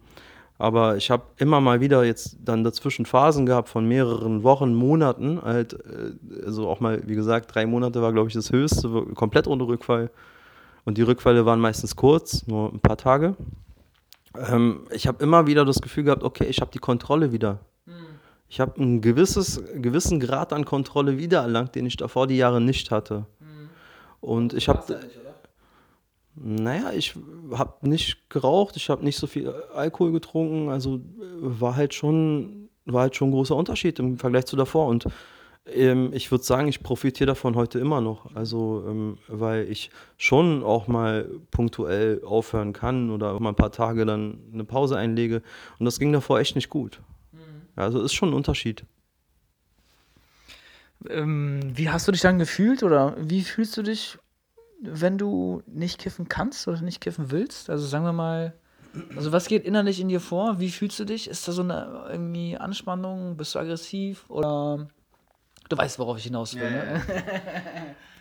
[0.58, 5.40] aber ich habe immer mal wieder jetzt dann dazwischen Phasen gehabt von mehreren Wochen, Monaten.
[5.42, 9.46] Halt, äh, also auch mal, wie gesagt, drei Monate war, glaube ich, das höchste, komplett
[9.46, 10.10] ohne Rückfall.
[10.84, 13.36] Und die Rückfälle waren meistens kurz, nur ein paar Tage.
[14.34, 17.60] Ähm, ich habe immer wieder das Gefühl gehabt, okay, ich habe die Kontrolle wieder.
[18.50, 22.90] Ich habe einen gewisses, gewissen Grad an Kontrolle wiedererlangt, den ich davor die Jahre nicht
[22.90, 23.26] hatte.
[24.20, 24.82] Und ich habe
[26.42, 27.14] naja, ich
[27.52, 31.00] habe nicht geraucht, ich habe nicht so viel Alkohol getrunken, also äh,
[31.40, 34.86] war halt schon, war halt schon ein großer Unterschied im Vergleich zu davor.
[34.86, 35.06] Und
[35.66, 38.34] ähm, ich würde sagen, ich profitiere davon heute immer noch.
[38.34, 43.72] Also, ähm, weil ich schon auch mal punktuell aufhören kann oder auch mal ein paar
[43.72, 45.42] Tage dann eine Pause einlege.
[45.78, 47.00] Und das ging davor echt nicht gut.
[47.76, 48.84] Also ist schon ein Unterschied.
[51.08, 54.18] Ähm, wie hast du dich dann gefühlt oder wie fühlst du dich,
[54.82, 57.70] wenn du nicht kiffen kannst oder nicht kiffen willst?
[57.70, 58.54] Also sagen wir mal,
[59.16, 60.58] also was geht innerlich in dir vor?
[60.58, 61.28] Wie fühlst du dich?
[61.28, 63.36] Ist da so eine irgendwie Anspannung?
[63.36, 64.88] Bist du aggressiv oder
[65.68, 66.70] du weißt, worauf ich hinaus will?
[66.70, 67.02] Ne?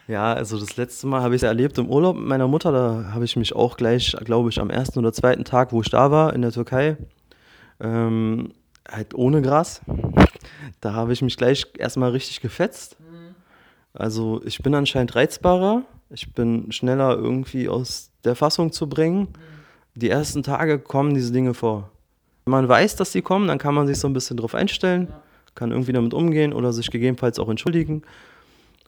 [0.08, 2.72] Ja, also das letzte Mal habe ich es erlebt im Urlaub mit meiner Mutter.
[2.72, 5.90] Da habe ich mich auch gleich, glaube ich, am ersten oder zweiten Tag, wo ich
[5.92, 6.98] da war, in der Türkei,
[7.80, 8.52] ähm,
[8.92, 9.82] halt ohne Gras.
[10.82, 12.98] Da habe ich mich gleich erstmal richtig gefetzt.
[13.94, 15.84] Also ich bin anscheinend reizbarer.
[16.10, 19.28] Ich bin schneller irgendwie aus der Fassung zu bringen.
[19.96, 21.92] Die ersten Tage kommen diese Dinge vor.
[22.46, 25.14] Wenn man weiß, dass sie kommen, dann kann man sich so ein bisschen drauf einstellen,
[25.56, 28.02] kann irgendwie damit umgehen oder sich gegebenenfalls auch entschuldigen.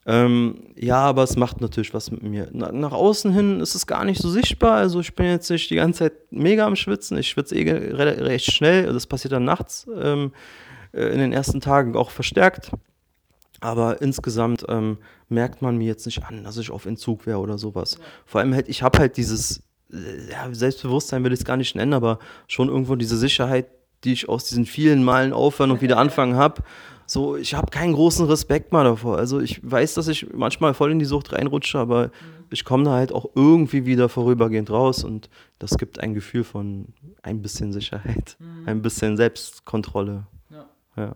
[0.07, 2.49] Ähm, ja, aber es macht natürlich was mit mir.
[2.53, 4.77] Na, nach außen hin ist es gar nicht so sichtbar.
[4.77, 7.17] Also ich bin jetzt nicht die ganze Zeit mega am Schwitzen.
[7.17, 8.91] Ich schwitze eh recht schnell.
[8.91, 10.31] Das passiert dann nachts ähm,
[10.91, 12.71] äh, in den ersten Tagen auch verstärkt.
[13.61, 14.97] Aber insgesamt ähm,
[15.29, 17.97] merkt man mir jetzt nicht an, dass ich auf Entzug wäre oder sowas.
[18.25, 21.75] Vor allem halt, ich habe halt dieses äh, ja, Selbstbewusstsein, will ich es gar nicht
[21.75, 23.67] nennen, aber schon irgendwo diese Sicherheit,
[24.03, 26.63] die ich aus diesen vielen Malen aufhören und wieder anfangen habe.
[27.05, 29.17] So, ich habe keinen großen Respekt mal davor.
[29.17, 32.09] Also ich weiß, dass ich manchmal voll in die Sucht reinrutsche, aber
[32.49, 36.87] ich komme da halt auch irgendwie wieder vorübergehend raus und das gibt ein Gefühl von
[37.21, 40.25] ein bisschen Sicherheit, ein bisschen Selbstkontrolle.
[40.49, 40.65] Ja.
[40.95, 41.15] Ja.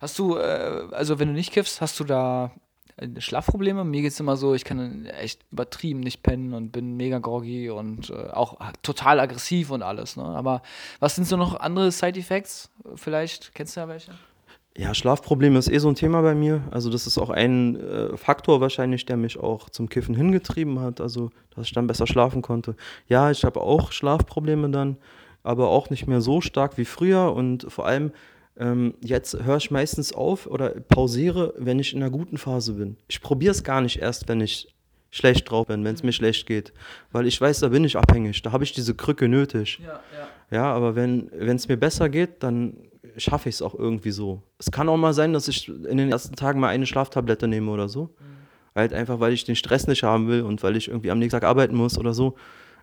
[0.00, 2.52] Hast du, äh, also wenn du nicht kiffst, hast du da
[2.96, 3.84] äh, Schlafprobleme?
[3.84, 7.70] Mir geht es immer so, ich kann echt übertrieben nicht pennen und bin mega groggy
[7.70, 10.16] und äh, auch total aggressiv und alles.
[10.16, 10.24] Ne?
[10.24, 10.62] Aber
[11.00, 12.70] was sind so noch andere Side-Effects?
[12.94, 14.12] Vielleicht kennst du ja welche?
[14.78, 16.62] Ja, Schlafprobleme ist eh so ein Thema bei mir.
[16.70, 21.00] Also das ist auch ein äh, Faktor wahrscheinlich, der mich auch zum Kiffen hingetrieben hat.
[21.00, 22.76] Also, dass ich dann besser schlafen konnte.
[23.08, 24.98] Ja, ich habe auch Schlafprobleme dann,
[25.42, 27.32] aber auch nicht mehr so stark wie früher.
[27.32, 28.12] Und vor allem
[28.58, 32.96] ähm, jetzt höre ich meistens auf oder pausiere, wenn ich in einer guten Phase bin.
[33.08, 34.74] Ich probiere es gar nicht erst, wenn ich
[35.10, 36.72] schlecht drauf bin, wenn es mir schlecht geht.
[37.12, 38.42] Weil ich weiß, da bin ich abhängig.
[38.42, 39.80] Da habe ich diese Krücke nötig.
[39.82, 40.28] Ja, ja.
[40.50, 42.76] Ja, aber wenn es mir besser geht, dann
[43.16, 44.42] schaffe ich es auch irgendwie so.
[44.58, 47.70] Es kann auch mal sein, dass ich in den ersten Tagen mal eine Schlaftablette nehme
[47.70, 48.14] oder so.
[48.74, 51.40] Halt einfach, weil ich den Stress nicht haben will und weil ich irgendwie am nächsten
[51.40, 52.36] Tag arbeiten muss oder so.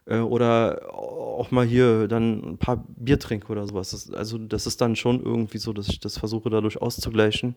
[0.06, 3.92] Äh, oder auch mal hier dann ein paar Bier trinke oder sowas.
[3.92, 7.56] Das, also das ist dann schon irgendwie so, dass ich das versuche dadurch auszugleichen.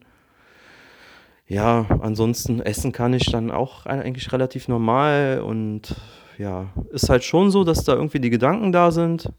[1.49, 5.94] Ja, ansonsten essen kann ich dann auch eigentlich relativ normal und
[6.38, 9.30] ja, ist halt schon so, dass da irgendwie die Gedanken da sind.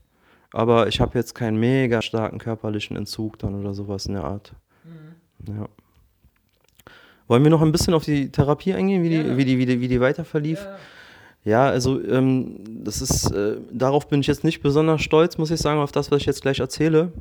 [0.54, 4.54] Aber ich habe jetzt keinen mega starken körperlichen Entzug dann oder sowas in der Art.
[5.46, 5.68] Ja.
[7.28, 9.38] Wollen wir noch ein bisschen auf die Therapie eingehen, wie die, Ja.
[9.38, 10.60] wie die, wie die, wie die weiter verlief?
[10.64, 10.78] Ja,
[11.56, 15.80] also ähm, das ist, äh, darauf bin ich jetzt nicht besonders stolz, muss ich sagen,
[15.80, 17.12] auf das, was ich jetzt gleich erzähle.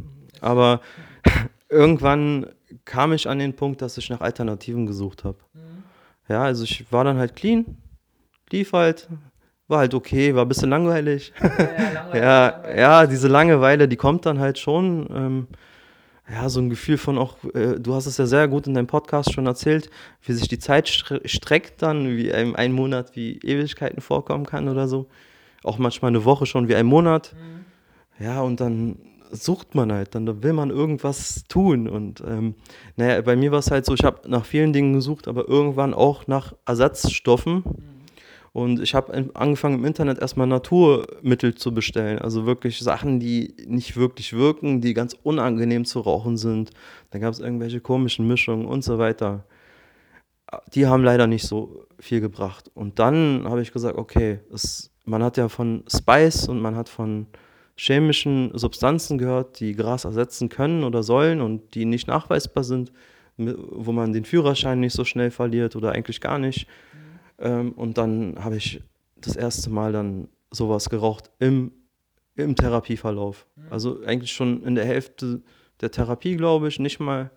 [0.41, 0.81] Aber
[1.69, 2.47] irgendwann
[2.85, 5.39] kam ich an den Punkt, dass ich nach Alternativen gesucht habe.
[6.29, 7.77] Ja, also ich war dann halt clean,
[8.51, 9.09] lief halt,
[9.69, 11.33] war halt okay, war ein bisschen langweilig.
[12.13, 15.09] Ja, ja, diese Langeweile, die kommt dann halt schon.
[15.15, 15.47] Ähm,
[16.31, 18.89] ja, so ein Gefühl von auch, äh, du hast es ja sehr gut in deinem
[18.89, 19.91] Podcast schon erzählt,
[20.23, 24.69] wie sich die Zeit stre streckt dann, wie einem ein Monat wie Ewigkeiten vorkommen kann
[24.69, 25.07] oder so.
[25.63, 27.35] Auch manchmal eine Woche schon wie ein Monat.
[28.19, 28.97] Ja, und dann
[29.31, 31.89] sucht man halt, dann will man irgendwas tun.
[31.89, 32.55] Und ähm,
[32.97, 35.95] naja, bei mir war es halt so, ich habe nach vielen Dingen gesucht, aber irgendwann
[35.95, 37.63] auch nach Ersatzstoffen.
[38.57, 42.19] Und ich habe angefangen im Internet erstmal Naturmittel zu bestellen.
[42.19, 46.71] Also wirklich Sachen, die nicht wirklich wirken, die ganz unangenehm zu rauchen sind.
[47.11, 49.45] Dann gab es irgendwelche komischen Mischungen und so weiter.
[50.73, 52.71] Die haben leider nicht so viel gebracht.
[52.73, 56.89] Und dann habe ich gesagt, okay, es man hat ja von Spice und man hat
[56.89, 57.27] von
[57.77, 62.91] chemischen Substanzen gehört, die Gras ersetzen können oder sollen und die nicht nachweisbar sind,
[63.37, 66.67] wo man den Führerschein nicht so schnell verliert oder eigentlich gar nicht.
[67.39, 68.83] Ähm, und dann habe ich
[69.17, 71.73] das erste Mal dann sowas geraucht im,
[72.35, 73.47] im Therapieverlauf.
[73.57, 73.63] Mhm.
[73.71, 75.43] Also eigentlich schon in der Hälfte
[75.81, 77.31] der Therapie, glaube ich, nicht mal.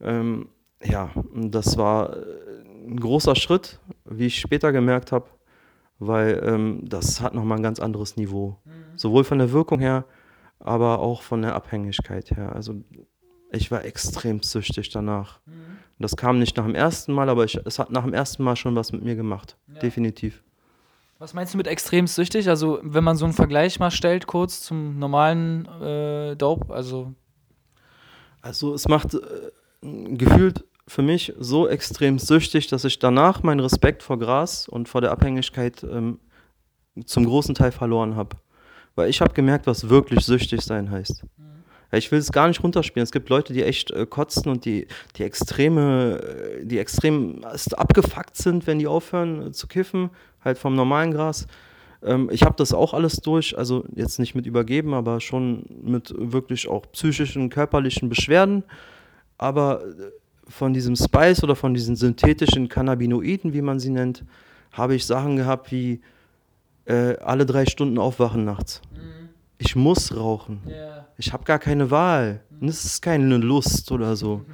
[0.00, 0.48] Ähm,
[0.84, 2.22] ja, das war äh,
[2.86, 5.26] ein großer Schritt, wie ich später gemerkt habe,
[5.98, 8.58] weil ähm, das hat nochmal ein ganz anderes Niveau.
[8.64, 8.70] Mhm.
[8.96, 10.04] Sowohl von der Wirkung her,
[10.60, 12.54] aber auch von der Abhängigkeit her.
[12.54, 12.74] Also
[13.50, 15.40] ich war extrem süchtig danach.
[15.46, 15.75] Mhm.
[15.98, 18.56] Das kam nicht nach dem ersten Mal, aber ich, es hat nach dem ersten Mal
[18.56, 19.56] schon was mit mir gemacht.
[19.68, 19.80] Ja.
[19.80, 20.42] Definitiv.
[21.18, 22.48] Was meinst du mit extrem süchtig?
[22.48, 27.14] Also, wenn man so einen Vergleich mal stellt, kurz zum normalen äh, Dope, also.
[28.42, 29.18] Also, es macht äh,
[29.82, 35.00] gefühlt für mich so extrem süchtig, dass ich danach meinen Respekt vor Gras und vor
[35.00, 36.20] der Abhängigkeit ähm,
[37.06, 38.36] zum großen Teil verloren habe.
[38.94, 41.24] Weil ich habe gemerkt, was wirklich süchtig sein heißt.
[41.96, 41.98] Mhm.
[41.98, 43.04] Ich will es gar nicht runterspielen.
[43.04, 44.86] Es gibt Leute, die echt äh, kotzen und die,
[45.16, 50.10] die extreme, äh, die extrem abgefuckt sind, wenn die aufhören äh, zu kiffen,
[50.44, 51.46] halt vom normalen Gras.
[52.02, 56.14] Ähm, ich habe das auch alles durch, also jetzt nicht mit übergeben, aber schon mit
[56.16, 58.64] wirklich auch psychischen, körperlichen Beschwerden.
[59.38, 60.10] Aber äh,
[60.48, 64.24] von diesem Spice oder von diesen synthetischen Cannabinoiden, wie man sie nennt,
[64.72, 66.00] habe ich Sachen gehabt wie
[66.84, 68.80] äh, alle drei Stunden aufwachen nachts.
[68.92, 69.15] Mhm.
[69.58, 70.62] Ich muss rauchen.
[70.66, 71.08] Yeah.
[71.16, 72.42] Ich habe gar keine Wahl.
[72.50, 72.66] Mhm.
[72.66, 74.44] Das ist keine Lust oder so.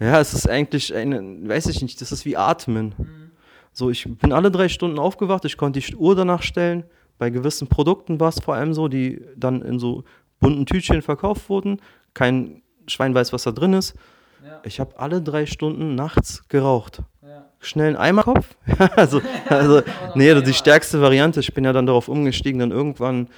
[0.00, 0.06] Ja.
[0.12, 2.94] ja, es ist eigentlich eine, weiß ich nicht, das ist wie Atmen.
[2.96, 3.30] Mhm.
[3.72, 6.84] So, ich bin alle drei Stunden aufgewacht, ich konnte die Uhr danach stellen.
[7.18, 10.04] Bei gewissen Produkten war es vor allem so, die dann in so
[10.40, 11.80] bunten Tütchen verkauft wurden.
[12.14, 13.94] Kein Schwein weiß, was da drin ist.
[14.64, 17.02] Ich habe alle drei Stunden nachts geraucht.
[17.22, 17.46] Ja.
[17.60, 18.56] Schnell einen Eimerkopf.
[18.96, 19.82] also, also
[20.14, 21.40] nee, die stärkste Variante.
[21.40, 23.28] Ich bin ja dann darauf umgestiegen, dann irgendwann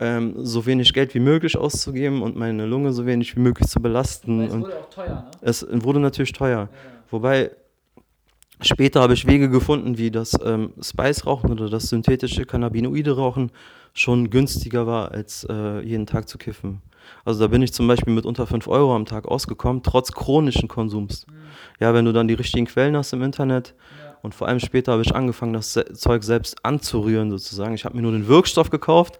[0.00, 3.80] ähm, so wenig Geld wie möglich auszugeben und meine Lunge so wenig wie möglich zu
[3.80, 4.40] belasten.
[4.42, 5.30] es wurde auch teuer, ne?
[5.40, 6.68] Es wurde natürlich teuer.
[6.72, 6.78] Ja.
[7.10, 7.50] Wobei
[8.60, 13.50] später habe ich Wege gefunden, wie das ähm, Spice-Rauchen oder das synthetische Cannabinoide-Rauchen
[13.94, 16.82] schon günstiger war, als äh, jeden Tag zu kiffen.
[17.24, 20.68] Also da bin ich zum Beispiel mit unter 5 Euro am Tag ausgekommen, trotz chronischen
[20.68, 21.26] Konsums.
[21.26, 21.32] Mhm.
[21.80, 23.74] Ja, wenn du dann die richtigen Quellen hast im Internet.
[23.98, 24.07] Ja.
[24.22, 27.74] Und vor allem später habe ich angefangen, das Zeug selbst anzurühren sozusagen.
[27.74, 29.18] Ich habe mir nur den Wirkstoff gekauft,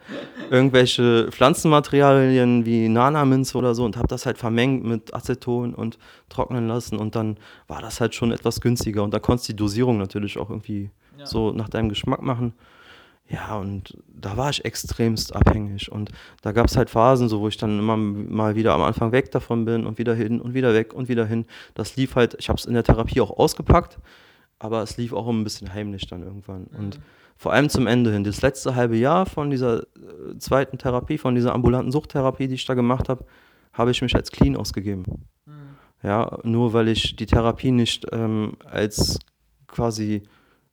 [0.51, 6.69] irgendwelche Pflanzenmaterialien wie Nana-Minze oder so und habe das halt vermengt mit Aceton und trocknen
[6.69, 6.99] lassen.
[6.99, 7.37] Und dann
[7.67, 9.03] war das halt schon etwas günstiger.
[9.03, 11.27] Und da konntest du die Dosierung natürlich auch irgendwie ja.
[11.27, 12.55] so nach deinem Geschmack machen.
[13.31, 15.93] Ja, und da war ich extremst abhängig.
[15.93, 19.13] Und da gab es halt Phasen, so wo ich dann immer mal wieder am Anfang
[19.13, 21.45] weg davon bin und wieder hin und wieder weg und wieder hin.
[21.75, 23.99] Das lief halt, ich habe es in der Therapie auch ausgepackt,
[24.59, 26.67] aber es lief auch ein bisschen heimlich dann irgendwann.
[26.71, 26.79] Mhm.
[26.79, 27.01] Und
[27.37, 31.35] vor allem zum Ende hin, das letzte halbe Jahr von dieser äh, zweiten Therapie, von
[31.35, 33.25] dieser ambulanten Suchttherapie, die ich da gemacht habe,
[33.73, 35.05] habe ich mich als clean ausgegeben.
[35.47, 35.53] Mhm.
[36.03, 39.19] Ja, nur weil ich die Therapie nicht ähm, als
[39.69, 40.23] quasi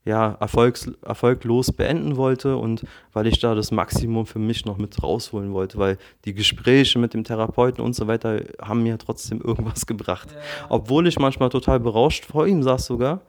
[0.06, 5.02] ja, erfolgs, erfolglos beenden wollte und weil ich da das Maximum für mich noch mit
[5.02, 9.88] rausholen wollte, weil die Gespräche mit dem Therapeuten und so weiter haben mir trotzdem irgendwas
[9.88, 10.30] gebracht.
[10.32, 10.66] Ja.
[10.70, 13.22] Obwohl ich manchmal total berauscht vor ihm saß sogar.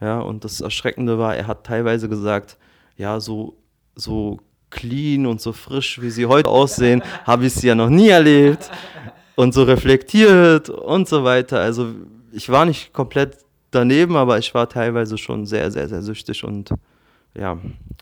[0.00, 2.56] Ja, und das Erschreckende war, er hat teilweise gesagt,
[2.96, 3.56] ja, so,
[3.94, 4.38] so
[4.70, 8.70] clean und so frisch, wie sie heute aussehen, habe ich sie ja noch nie erlebt.
[9.34, 11.60] Und so reflektiert und so weiter.
[11.60, 11.94] Also
[12.32, 13.38] ich war nicht komplett
[13.70, 16.74] daneben, aber ich war teilweise schon sehr, sehr, sehr süchtig und
[17.34, 17.56] ja,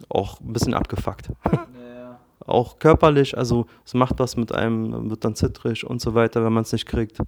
[0.08, 1.30] auch ein bisschen abgefuckt.
[1.96, 2.18] Ja.
[2.46, 6.52] auch körperlich, also es macht was mit einem, wird dann zittrig und so weiter, wenn
[6.52, 7.18] man es nicht kriegt.
[7.18, 7.24] Mhm.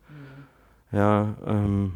[0.93, 1.93] Ja, ähm,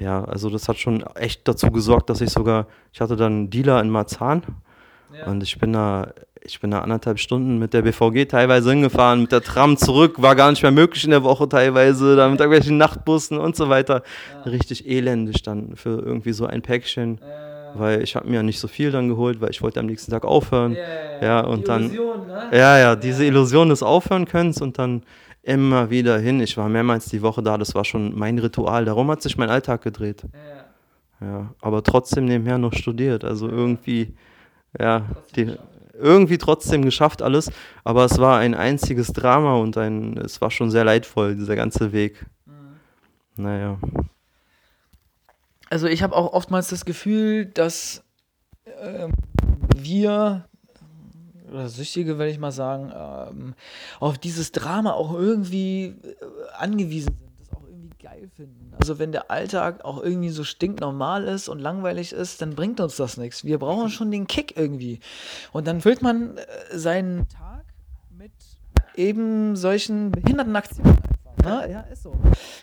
[0.00, 3.50] ja, also das hat schon echt dazu gesorgt, dass ich sogar, ich hatte dann einen
[3.50, 4.42] Dealer in Marzahn
[5.16, 5.26] ja.
[5.26, 9.32] und ich bin da ich bin da anderthalb Stunden mit der BVG teilweise hingefahren, mit
[9.32, 12.78] der Tram zurück, war gar nicht mehr möglich in der Woche teilweise, da mit irgendwelchen
[12.78, 14.02] Nachtbussen und so weiter.
[14.44, 14.50] Ja.
[14.50, 17.18] Richtig elendig dann für irgendwie so ein Päckchen.
[17.20, 17.50] Ja.
[17.74, 20.10] Weil ich habe mir ja nicht so viel dann geholt, weil ich wollte am nächsten
[20.10, 20.74] Tag aufhören.
[21.20, 21.84] Ja, ja und dann.
[21.84, 22.48] Illusion, ne?
[22.52, 25.02] Ja, ja, diese Illusion des Aufhören können und dann
[25.42, 26.40] immer wieder hin.
[26.40, 28.84] Ich war mehrmals die Woche da, das war schon mein Ritual.
[28.84, 30.24] Darum hat sich mein Alltag gedreht.
[31.20, 33.24] Ja, aber trotzdem nebenher noch studiert.
[33.24, 34.14] Also irgendwie,
[34.78, 35.04] ja,
[35.36, 35.54] die,
[35.94, 37.50] irgendwie trotzdem geschafft alles,
[37.84, 41.92] aber es war ein einziges Drama und ein, es war schon sehr leidvoll, dieser ganze
[41.92, 42.24] Weg.
[42.46, 43.42] Mhm.
[43.42, 43.78] Naja.
[45.68, 48.02] Also ich habe auch oftmals das Gefühl, dass
[48.64, 49.08] äh,
[49.76, 50.48] wir,
[51.50, 53.54] oder Süchtige, will ich mal sagen, ähm,
[53.98, 56.14] auf dieses Drama auch irgendwie äh,
[56.56, 58.72] angewiesen sind, das auch irgendwie geil geil finden.
[58.78, 62.96] Also wenn der Alltag auch irgendwie so stinknormal ist und langweilig ist, dann bringt uns
[62.96, 63.44] das nichts.
[63.44, 65.00] Wir brauchen schon den Kick irgendwie.
[65.52, 67.64] Und dann füllt man äh, seinen Tag
[68.16, 68.32] mit
[68.94, 71.09] eben solchen behinderten Aktionen.
[71.42, 71.68] Ne?
[71.70, 72.14] Ja, ist so.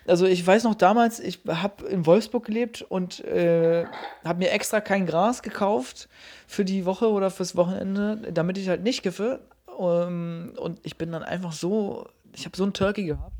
[0.05, 3.85] Also ich weiß noch damals, ich habe in Wolfsburg gelebt und äh,
[4.23, 6.09] habe mir extra kein Gras gekauft
[6.47, 9.41] für die Woche oder fürs Wochenende, damit ich halt nicht kiffe.
[9.77, 13.31] Um, und ich bin dann einfach so, ich habe so einen Turkey gehabt.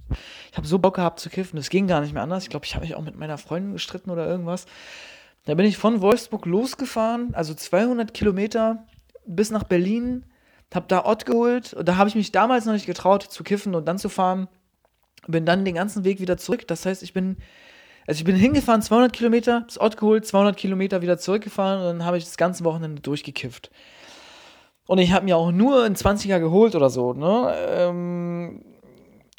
[0.51, 2.43] Ich habe so Bock gehabt zu kiffen, das ging gar nicht mehr anders.
[2.43, 4.67] Ich glaube, ich habe mich auch mit meiner Freundin gestritten oder irgendwas.
[5.45, 8.85] Da bin ich von Wolfsburg losgefahren, also 200 Kilometer
[9.25, 10.25] bis nach Berlin,
[10.73, 13.73] habe da Ott geholt und da habe ich mich damals noch nicht getraut zu kiffen
[13.73, 14.47] und dann zu fahren.
[15.27, 16.67] Bin dann den ganzen Weg wieder zurück.
[16.67, 17.37] Das heißt, ich bin,
[18.05, 22.05] also ich bin hingefahren 200 Kilometer, das Ott geholt, 200 Kilometer wieder zurückgefahren und dann
[22.05, 23.71] habe ich das ganze Wochenende durchgekifft.
[24.87, 27.53] Und ich habe mir auch nur einen 20er geholt oder so, ne?
[27.69, 28.63] Ähm,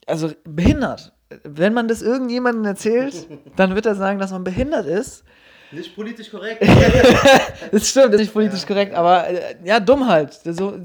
[0.06, 1.12] also behindert.
[1.44, 3.26] Wenn man das irgendjemandem erzählt,
[3.56, 5.24] dann wird er sagen, dass man behindert ist.
[5.70, 6.62] Nicht politisch korrekt.
[7.70, 10.32] Das stimmt, das ist nicht politisch korrekt, aber äh, ja, dumm halt.
[10.32, 10.78] So,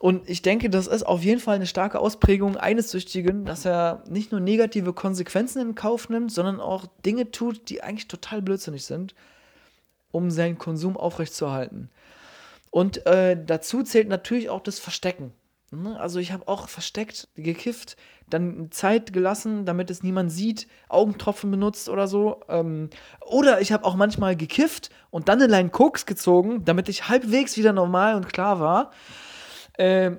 [0.00, 4.02] und ich denke, das ist auf jeden Fall eine starke Ausprägung eines Süchtigen, dass er
[4.08, 8.86] nicht nur negative Konsequenzen in Kauf nimmt, sondern auch Dinge tut, die eigentlich total blödsinnig
[8.86, 9.14] sind,
[10.10, 11.90] um seinen Konsum aufrechtzuerhalten.
[12.70, 15.34] Und äh, dazu zählt natürlich auch das Verstecken.
[15.70, 16.00] Ne?
[16.00, 21.90] Also ich habe auch versteckt, gekifft, dann Zeit gelassen, damit es niemand sieht, Augentropfen benutzt
[21.90, 22.40] oder so.
[22.48, 22.88] Ähm,
[23.26, 27.58] oder ich habe auch manchmal gekifft und dann eine Line Koks gezogen, damit ich halbwegs
[27.58, 28.92] wieder normal und klar war.
[29.80, 30.18] Ähm,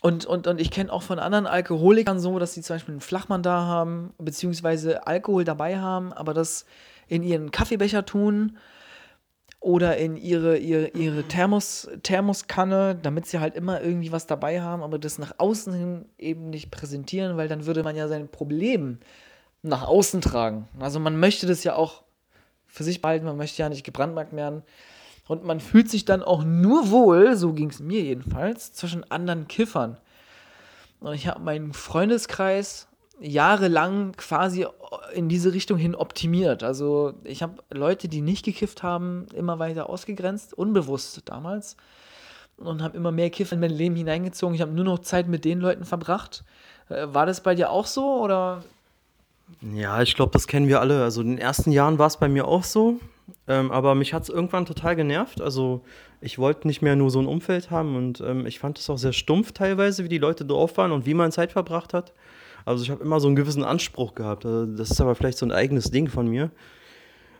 [0.00, 3.00] und, und, und ich kenne auch von anderen Alkoholikern so, dass sie zum Beispiel einen
[3.00, 6.66] Flachmann da haben, beziehungsweise Alkohol dabei haben, aber das
[7.08, 8.58] in ihren Kaffeebecher tun
[9.58, 14.84] oder in ihre, ihre, ihre Thermos, Thermoskanne, damit sie halt immer irgendwie was dabei haben,
[14.84, 19.00] aber das nach außen hin eben nicht präsentieren, weil dann würde man ja sein Problem
[19.62, 20.68] nach außen tragen.
[20.78, 22.04] Also man möchte das ja auch
[22.68, 24.62] für sich behalten, man möchte ja nicht gebrandmarkt werden.
[25.28, 29.48] Und man fühlt sich dann auch nur wohl, so ging es mir jedenfalls, zwischen anderen
[29.48, 29.98] Kiffern.
[31.00, 34.66] Und ich habe meinen Freundeskreis jahrelang quasi
[35.14, 36.62] in diese Richtung hin optimiert.
[36.62, 41.76] Also ich habe Leute, die nicht gekifft haben, immer weiter ausgegrenzt, unbewusst damals.
[42.58, 44.54] Und habe immer mehr Kiff in mein Leben hineingezogen.
[44.54, 46.42] Ich habe nur noch Zeit mit den Leuten verbracht.
[46.88, 48.62] Äh, War das bei dir auch so oder?
[49.74, 51.02] Ja, ich glaube, das kennen wir alle.
[51.02, 53.00] Also in den ersten Jahren war es bei mir auch so.
[53.48, 55.40] Ähm, aber mich hat es irgendwann total genervt.
[55.40, 55.82] Also
[56.20, 58.98] ich wollte nicht mehr nur so ein Umfeld haben und ähm, ich fand es auch
[58.98, 62.12] sehr stumpf teilweise, wie die Leute drauf waren und wie man Zeit verbracht hat.
[62.64, 64.44] Also ich habe immer so einen gewissen Anspruch gehabt.
[64.44, 66.50] Also das ist aber vielleicht so ein eigenes Ding von mir.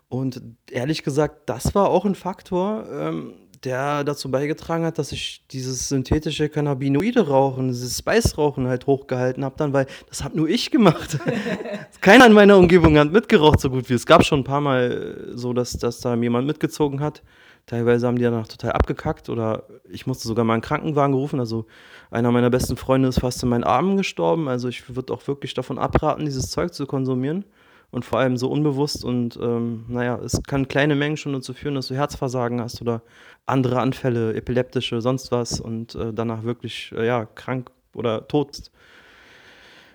[0.09, 0.41] Und
[0.71, 3.35] ehrlich gesagt, das war auch ein Faktor, ähm,
[3.65, 9.73] der dazu beigetragen hat, dass ich dieses synthetische Cannabinoide-Rauchen, dieses Spice-Rauchen halt hochgehalten habe dann,
[9.73, 11.19] weil das habe nur ich gemacht.
[12.01, 14.07] Keiner in meiner Umgebung hat mitgeraucht so gut wie es.
[14.07, 17.23] gab schon ein paar Mal so, dass, dass da jemand mitgezogen hat.
[17.67, 21.41] Teilweise haben die danach total abgekackt oder ich musste sogar mal einen Krankenwagen rufen.
[21.41, 21.67] Also
[22.11, 24.49] einer meiner besten Freunde ist fast in meinen Armen gestorben.
[24.49, 27.45] Also ich würde auch wirklich davon abraten, dieses Zeug zu konsumieren.
[27.91, 31.77] Und vor allem so unbewusst und ähm, naja, es kann kleine Mengen schon dazu führen,
[31.77, 33.03] dass du Herzversagen hast oder
[33.47, 38.71] andere Anfälle, epileptische, sonst was und äh, danach wirklich äh, ja, krank oder tot bist.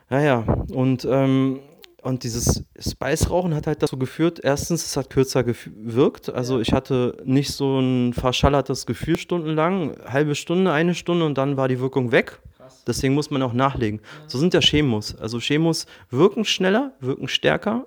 [0.10, 1.62] Naja, und, ähm,
[2.02, 6.30] und dieses Spice-Rauchen hat halt dazu geführt, erstens, es hat kürzer gewirkt.
[6.30, 11.56] Also ich hatte nicht so ein verschallertes Gefühl stundenlang, halbe Stunde, eine Stunde und dann
[11.56, 12.42] war die Wirkung weg.
[12.88, 14.00] Deswegen muss man auch nachlegen.
[14.28, 15.16] So sind ja Chemos.
[15.16, 17.86] Also Chemos wirken schneller, wirken stärker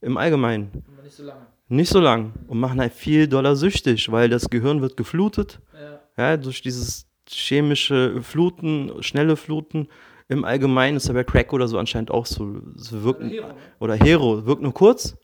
[0.00, 0.84] im Allgemeinen.
[0.92, 1.46] Aber nicht so lange.
[1.68, 5.60] Nicht so lang und machen halt viel doller süchtig, weil das Gehirn wird geflutet.
[5.74, 6.30] Ja.
[6.30, 9.88] Ja, durch dieses chemische Fluten, schnelle Fluten.
[10.28, 12.60] Im Allgemeinen ist aber Crack oder so anscheinend auch so.
[12.74, 13.54] so wirken, Hero, ne?
[13.80, 15.16] oder Hero, wirkt nur kurz,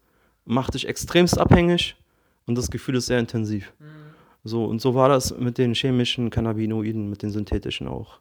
[0.44, 1.96] macht dich extremst abhängig
[2.46, 3.72] und das Gefühl ist sehr intensiv.
[3.78, 3.86] Mhm.
[4.44, 8.20] So, und so war das mit den chemischen Cannabinoiden, mit den synthetischen auch.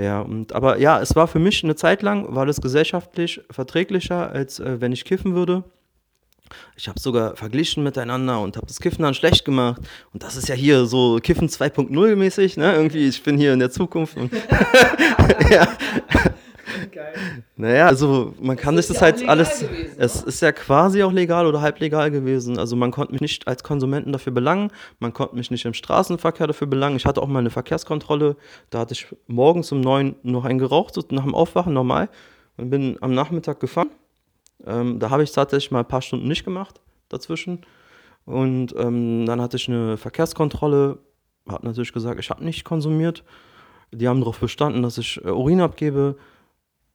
[0.00, 4.30] Ja, und, aber ja, es war für mich eine Zeit lang, war das gesellschaftlich verträglicher,
[4.30, 5.62] als äh, wenn ich kiffen würde.
[6.74, 9.82] Ich habe sogar verglichen miteinander und habe das Kiffen dann schlecht gemacht.
[10.12, 12.74] Und das ist ja hier so Kiffen 2.0 mäßig, ne?
[12.74, 14.16] Irgendwie, ich bin hier in der Zukunft.
[14.16, 14.32] Und
[15.50, 15.68] ja.
[16.92, 17.14] Geil.
[17.56, 19.60] Naja, also man kann sich das ja auch halt alles.
[19.60, 22.58] gewesen, es ist ja quasi auch legal oder halb legal gewesen.
[22.58, 26.46] Also man konnte mich nicht als Konsumenten dafür belangen, man konnte mich nicht im Straßenverkehr
[26.46, 26.96] dafür belangen.
[26.96, 28.36] Ich hatte auch mal eine Verkehrskontrolle,
[28.70, 32.08] da hatte ich morgens um neun noch einen geraucht, so nach dem Aufwachen normal.
[32.56, 33.90] Und bin am Nachmittag gefahren.
[34.66, 37.60] Ähm, da habe ich tatsächlich mal ein paar Stunden nicht gemacht dazwischen.
[38.24, 40.98] Und ähm, dann hatte ich eine Verkehrskontrolle,
[41.48, 43.24] hat natürlich gesagt, ich habe nicht konsumiert.
[43.92, 46.16] Die haben darauf bestanden, dass ich äh, Urin abgebe.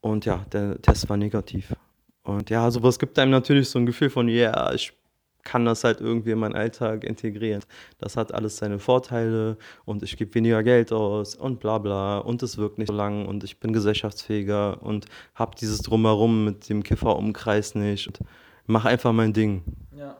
[0.05, 1.73] Und ja, der Test war negativ.
[2.21, 4.93] Und ja, sowas gibt einem natürlich so ein Gefühl von, ja, yeah, ich
[5.41, 7.63] kann das halt irgendwie in meinen Alltag integrieren.
[7.97, 12.43] Das hat alles seine Vorteile und ich gebe weniger Geld aus und bla bla und
[12.43, 16.83] es wirkt nicht so lang und ich bin gesellschaftsfähiger und habe dieses Drumherum mit dem
[16.83, 18.19] Kifferumkreis nicht und
[18.67, 19.63] mache einfach mein Ding.
[19.97, 20.17] Ja.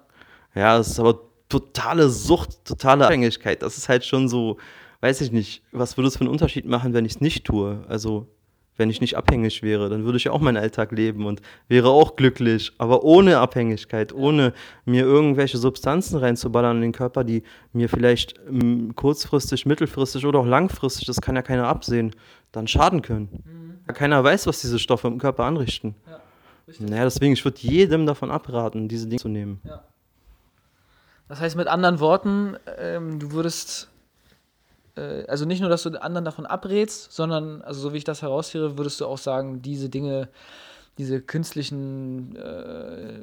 [0.56, 3.62] Ja, es ist aber totale Sucht, totale Abhängigkeit.
[3.62, 4.58] Das ist halt schon so,
[5.02, 7.86] weiß ich nicht, was würde es für einen Unterschied machen, wenn ich es nicht tue?
[7.88, 8.28] Also
[8.78, 12.16] wenn ich nicht abhängig wäre, dann würde ich auch meinen Alltag leben und wäre auch
[12.16, 14.54] glücklich, aber ohne Abhängigkeit, ohne
[14.86, 20.46] mir irgendwelche Substanzen reinzuballern in den Körper, die mir vielleicht ähm, kurzfristig, mittelfristig oder auch
[20.46, 22.12] langfristig, das kann ja keiner absehen,
[22.52, 23.44] dann schaden können.
[23.88, 23.94] Mhm.
[23.94, 25.96] Keiner weiß, was diese Stoffe im Körper anrichten.
[26.08, 26.20] Ja,
[26.80, 29.62] naja, deswegen, ich würde jedem davon abraten, diese Dinge zu nehmen.
[29.64, 29.84] Ja.
[31.28, 33.90] Das heißt mit anderen Worten, ähm, du würdest
[34.96, 38.22] äh, also nicht nur, dass du anderen davon abrätst, sondern, also so wie ich das
[38.22, 40.30] heraushöre, würdest du auch sagen, diese Dinge,
[40.98, 43.20] diese künstlichen äh,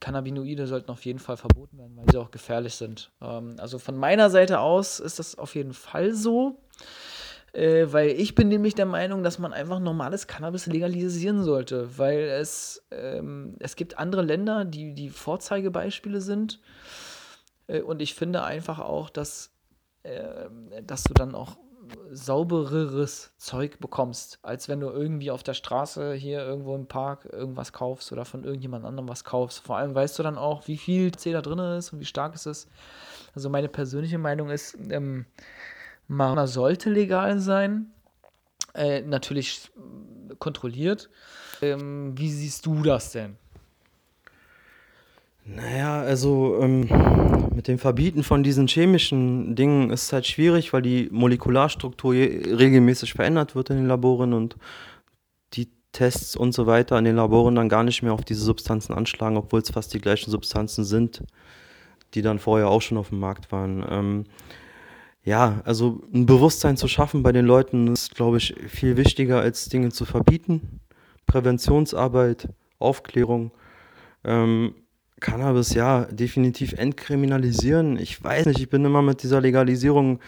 [0.00, 3.10] Cannabinoide sollten auf jeden Fall verboten werden, weil sie auch gefährlich sind.
[3.22, 6.58] Ähm, also von meiner Seite aus ist das auf jeden Fall so.
[7.56, 12.18] Äh, weil ich bin nämlich der Meinung, dass man einfach normales Cannabis legalisieren sollte, weil
[12.18, 16.60] es, ähm, es gibt andere Länder, die die Vorzeigebeispiele sind.
[17.66, 19.55] Äh, und ich finde einfach auch, dass
[20.06, 21.56] äh, dass du dann auch
[22.10, 27.72] saubereres Zeug bekommst, als wenn du irgendwie auf der Straße hier irgendwo im Park irgendwas
[27.72, 29.60] kaufst oder von irgendjemand anderem was kaufst.
[29.60, 32.34] Vor allem weißt du dann auch, wie viel C da drin ist und wie stark
[32.34, 32.68] es ist.
[33.34, 35.26] Also meine persönliche Meinung ist, ähm,
[36.08, 37.92] Marihuana sollte legal sein,
[38.74, 39.70] äh, natürlich
[40.38, 41.10] kontrolliert.
[41.62, 43.36] Ähm, wie siehst du das denn?
[45.48, 46.88] Naja, also ähm,
[47.54, 53.12] mit dem Verbieten von diesen chemischen Dingen ist es halt schwierig, weil die Molekularstruktur regelmäßig
[53.12, 54.56] verändert wird in den Laboren und
[55.54, 58.92] die Tests und so weiter in den Laboren dann gar nicht mehr auf diese Substanzen
[58.92, 61.22] anschlagen, obwohl es fast die gleichen Substanzen sind,
[62.14, 63.86] die dann vorher auch schon auf dem Markt waren.
[63.88, 64.24] Ähm,
[65.22, 69.68] ja, also ein Bewusstsein zu schaffen bei den Leuten ist, glaube ich, viel wichtiger als
[69.68, 70.80] Dinge zu verbieten.
[71.26, 72.48] Präventionsarbeit,
[72.80, 73.52] Aufklärung.
[74.24, 74.74] Ähm,
[75.20, 77.98] Cannabis ja definitiv entkriminalisieren.
[77.98, 80.20] Ich weiß nicht, ich bin immer mit dieser Legalisierung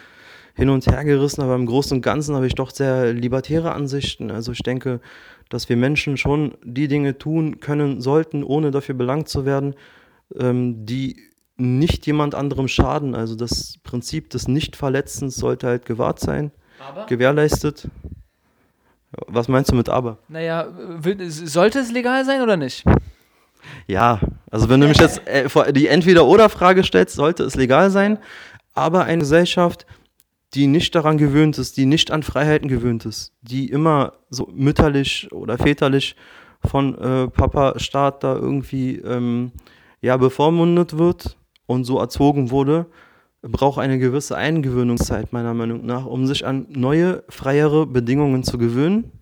[0.55, 4.31] hin und her gerissen, aber im Großen und Ganzen habe ich doch sehr libertäre Ansichten.
[4.31, 5.01] Also ich denke,
[5.49, 9.75] dass wir Menschen schon die Dinge tun können sollten, ohne dafür belangt zu werden,
[10.35, 11.17] ähm, die
[11.57, 13.15] nicht jemand anderem schaden.
[13.15, 17.07] Also das Prinzip des Nichtverletzens sollte halt gewahrt sein, aber?
[17.07, 17.89] gewährleistet.
[19.27, 20.19] Was meinst du mit aber?
[20.29, 20.69] Naja,
[21.29, 22.85] sollte es legal sein oder nicht?
[23.87, 28.19] Ja, also wenn du mich jetzt äh, die Entweder-Oder-Frage stellst, sollte es legal sein,
[28.75, 29.87] aber eine Gesellschaft,
[30.55, 35.29] die nicht daran gewöhnt ist, die nicht an Freiheiten gewöhnt ist, die immer so mütterlich
[35.33, 36.17] oder väterlich
[36.65, 39.53] von äh, Papa Staat da irgendwie ähm,
[40.01, 41.37] ja bevormundet wird
[41.67, 42.87] und so erzogen wurde,
[43.43, 49.18] braucht eine gewisse Eingewöhnungszeit meiner Meinung nach, um sich an neue, freiere Bedingungen zu gewöhnen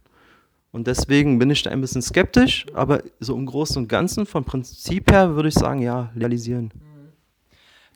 [0.72, 4.44] und deswegen bin ich da ein bisschen skeptisch, aber so im Großen und Ganzen, vom
[4.44, 6.70] Prinzip her, würde ich sagen, ja, legalisieren.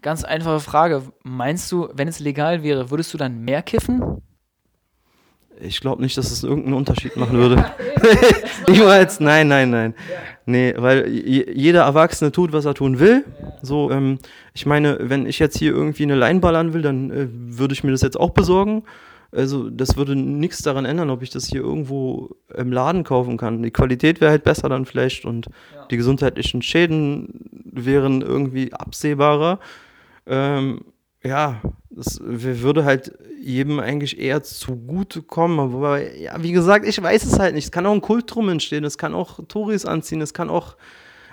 [0.03, 1.03] Ganz einfache Frage.
[1.23, 4.23] Meinst du, wenn es legal wäre, würdest du dann mehr kiffen?
[5.61, 7.71] Ich glaube nicht, dass es irgendeinen Unterschied machen würde.
[8.66, 9.95] ich jetzt, nein, nein, nein.
[10.47, 13.27] Nee, weil jeder Erwachsene tut, was er tun will.
[13.61, 14.18] So, ähm,
[14.55, 17.91] ich meine, wenn ich jetzt hier irgendwie eine Leinballern will, dann äh, würde ich mir
[17.91, 18.85] das jetzt auch besorgen.
[19.33, 23.62] Also das würde nichts daran ändern, ob ich das hier irgendwo im Laden kaufen kann.
[23.62, 25.87] Die Qualität wäre halt besser dann vielleicht und ja.
[25.87, 29.61] die gesundheitlichen Schäden wären irgendwie absehbarer.
[30.26, 30.81] Ähm,
[31.22, 31.61] ja,
[31.91, 35.61] das würde halt jedem eigentlich eher zugutekommen.
[35.61, 37.64] Aber ja, wie gesagt, ich weiß es halt nicht.
[37.64, 40.76] Es kann auch ein Kult drum entstehen, es kann auch Touris anziehen, es kann auch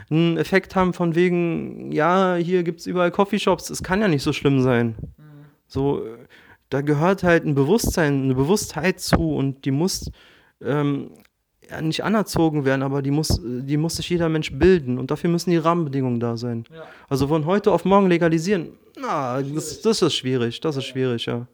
[0.09, 3.69] einen Effekt haben von wegen, ja, hier gibt es überall Coffeeshops.
[3.69, 4.95] Es kann ja nicht so schlimm sein.
[5.17, 5.23] Mhm.
[5.67, 6.03] So,
[6.69, 10.11] da gehört halt ein Bewusstsein, eine Bewusstheit zu und die muss
[10.61, 11.11] ähm,
[11.69, 15.29] ja, nicht anerzogen werden, aber die muss, die muss sich jeder Mensch bilden und dafür
[15.29, 16.65] müssen die Rahmenbedingungen da sein.
[16.73, 16.83] Ja.
[17.09, 21.47] Also von heute auf morgen legalisieren, na, das, das ist schwierig, das ist schwierig, ja.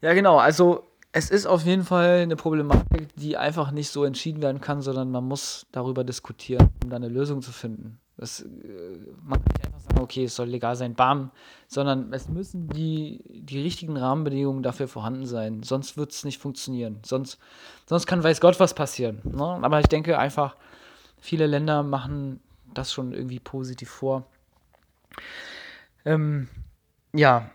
[0.00, 4.42] Ja, genau, also es ist auf jeden Fall eine Problematik, die einfach nicht so entschieden
[4.42, 8.00] werden kann, sondern man muss darüber diskutieren, um da eine Lösung zu finden.
[8.16, 8.46] Das, äh,
[9.22, 11.30] man kann nicht einfach sagen, okay, es soll legal sein, bam,
[11.66, 15.62] sondern es müssen die, die richtigen Rahmenbedingungen dafür vorhanden sein.
[15.62, 17.00] Sonst wird es nicht funktionieren.
[17.04, 17.38] Sonst,
[17.86, 19.20] sonst kann weiß Gott was passieren.
[19.24, 19.42] Ne?
[19.44, 20.56] Aber ich denke einfach,
[21.18, 22.40] viele Länder machen
[22.72, 24.26] das schon irgendwie positiv vor.
[26.04, 26.48] Ähm,
[27.12, 27.50] ja.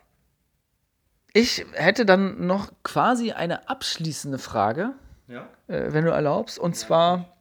[1.34, 4.94] Ich hätte dann noch quasi eine abschließende Frage,
[5.28, 5.48] ja.
[5.68, 6.60] äh, wenn du erlaubst.
[6.60, 7.38] Und zwar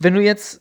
[0.00, 0.60] Wenn du jetzt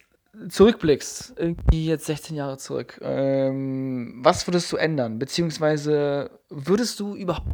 [0.49, 5.19] zurückblickst, irgendwie jetzt 16 Jahre zurück, ähm, was würdest du ändern?
[5.19, 7.47] Beziehungsweise würdest du überhaupt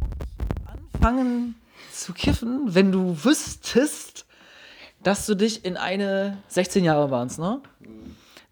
[0.66, 1.56] anfangen
[1.92, 4.26] zu kiffen, wenn du wüsstest,
[5.02, 7.62] dass du dich in eine 16 Jahre warst, ne?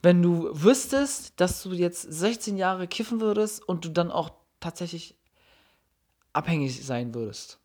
[0.00, 5.16] Wenn du wüsstest, dass du jetzt 16 Jahre kiffen würdest und du dann auch tatsächlich
[6.32, 7.58] abhängig sein würdest.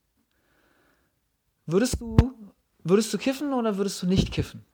[1.65, 2.17] Würdest du,
[2.83, 4.65] würdest du kiffen oder würdest du nicht kiffen?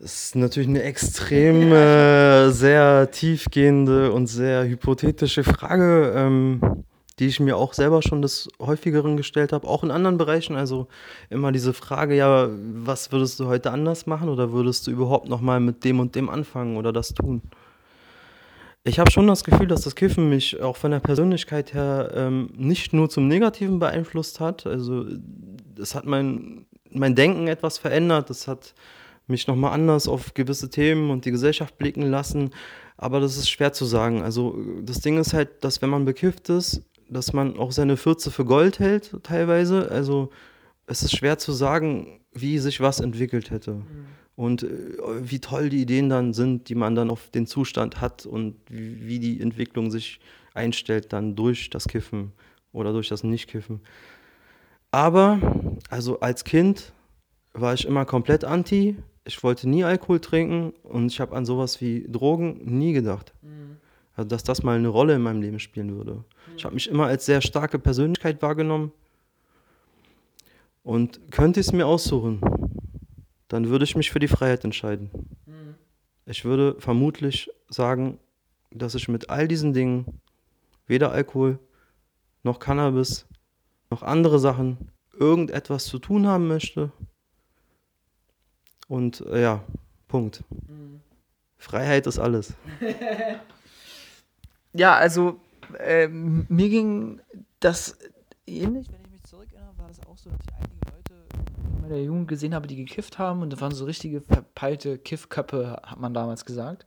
[0.00, 6.84] Das ist natürlich eine extrem äh, sehr tiefgehende und sehr hypothetische Frage, ähm,
[7.18, 10.56] die ich mir auch selber schon des häufigeren gestellt habe, auch in anderen Bereichen.
[10.56, 10.88] Also
[11.28, 15.42] immer diese Frage, ja, was würdest du heute anders machen oder würdest du überhaupt noch
[15.42, 17.42] mal mit dem und dem anfangen oder das tun?
[18.84, 22.48] Ich habe schon das Gefühl, dass das Kiffen mich auch von der Persönlichkeit her ähm,
[22.56, 24.66] nicht nur zum Negativen beeinflusst hat.
[24.66, 25.04] Also
[25.78, 28.30] es hat mein, mein Denken etwas verändert.
[28.30, 28.72] Es hat
[29.30, 32.50] mich nochmal anders auf gewisse Themen und die Gesellschaft blicken lassen.
[32.96, 34.22] Aber das ist schwer zu sagen.
[34.22, 38.30] Also das Ding ist halt, dass wenn man bekifft ist, dass man auch seine Fürze
[38.30, 39.90] für Gold hält teilweise.
[39.90, 40.30] Also
[40.86, 43.72] es ist schwer zu sagen, wie sich was entwickelt hätte.
[43.72, 44.06] Mhm
[44.40, 48.24] und äh, wie toll die Ideen dann sind, die man dann auf den Zustand hat
[48.24, 50.18] und wie, die Entwicklung sich
[50.54, 52.32] einstellt dann durch das Kiffen
[52.72, 53.80] oder durch das Nicht-Kiffen.
[54.92, 55.38] Aber,
[55.90, 56.94] also als Kind
[57.52, 58.96] war ich immer komplett anti.
[59.30, 63.32] Ich wollte nie Alkohol trinken und ich habe an sowas wie Drogen nie gedacht.
[63.42, 63.76] Mhm.
[64.16, 66.14] Also, dass das mal eine Rolle in meinem Leben spielen würde.
[66.14, 66.56] Mhm.
[66.56, 68.90] Ich habe mich immer als sehr starke Persönlichkeit wahrgenommen
[70.82, 72.40] und könnte es mir aussuchen,
[73.46, 75.10] dann würde ich mich für die Freiheit entscheiden.
[75.46, 75.76] Mhm.
[76.26, 78.18] Ich würde vermutlich sagen,
[78.72, 80.06] dass ich mit all diesen Dingen,
[80.88, 81.60] weder Alkohol
[82.42, 83.28] noch Cannabis
[83.90, 86.90] noch andere Sachen, irgendetwas zu tun haben möchte.
[88.90, 89.62] Und äh, ja,
[90.08, 90.42] Punkt.
[90.50, 91.00] Mhm.
[91.56, 92.52] Freiheit ist alles.
[94.72, 95.40] ja, also
[95.78, 97.20] äh, mir ging
[97.60, 97.96] das
[98.46, 100.80] ähnlich, wenn ich mich zurückerinnere, war das auch so, dass ich einige
[101.90, 103.42] der Jugend gesehen habe, die gekifft haben.
[103.42, 106.86] Und das waren so richtige verpeilte Kiffköppe, hat man damals gesagt.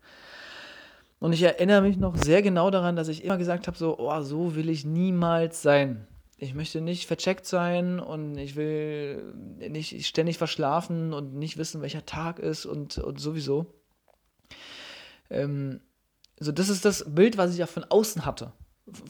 [1.19, 4.21] Und ich erinnere mich noch sehr genau daran, dass ich immer gesagt habe, so, oh,
[4.21, 6.07] so will ich niemals sein.
[6.37, 12.05] Ich möchte nicht vercheckt sein und ich will nicht ständig verschlafen und nicht wissen, welcher
[12.05, 13.73] Tag ist und, und sowieso.
[15.29, 15.79] Ähm,
[16.39, 18.51] so, das ist das Bild, was ich ja von außen hatte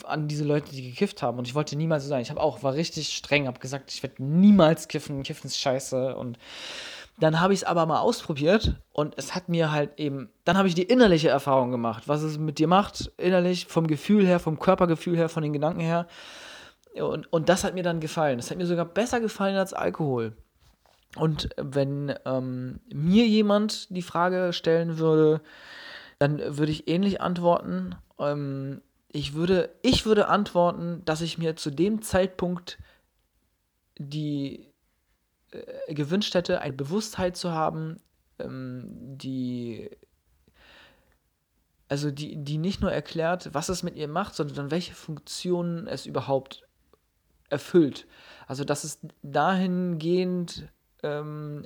[0.03, 1.39] an diese Leute, die gekifft haben.
[1.39, 2.21] Und ich wollte niemals so sein.
[2.21, 6.15] Ich habe auch, war richtig streng, habe gesagt, ich werde niemals kiffen, kiffen ist scheiße.
[6.15, 6.37] Und
[7.19, 10.67] dann habe ich es aber mal ausprobiert und es hat mir halt eben, dann habe
[10.67, 14.59] ich die innerliche Erfahrung gemacht, was es mit dir macht, innerlich, vom Gefühl her, vom
[14.59, 16.07] Körpergefühl her, von den Gedanken her.
[17.01, 18.37] Und, und das hat mir dann gefallen.
[18.37, 20.35] Das hat mir sogar besser gefallen als Alkohol.
[21.15, 25.41] Und wenn ähm, mir jemand die Frage stellen würde,
[26.19, 27.95] dann würde ich ähnlich antworten.
[28.19, 32.79] Ähm, ich würde, ich würde antworten, dass ich mir zu dem Zeitpunkt
[33.97, 34.71] die
[35.51, 37.97] äh, gewünscht hätte, eine Bewusstheit zu haben,
[38.39, 39.91] ähm, die
[41.89, 46.07] also die, die nicht nur erklärt, was es mit ihr macht, sondern welche Funktionen es
[46.07, 46.63] überhaupt
[47.53, 48.07] erfüllt.
[48.47, 50.67] Also dass es dahingehend
[51.03, 51.65] ähm,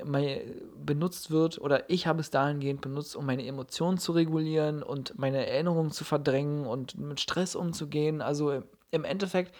[0.83, 5.45] benutzt wird oder ich habe es dahingehend benutzt, um meine Emotionen zu regulieren und meine
[5.47, 8.21] Erinnerungen zu verdrängen und mit Stress umzugehen.
[8.21, 9.55] Also im Endeffekt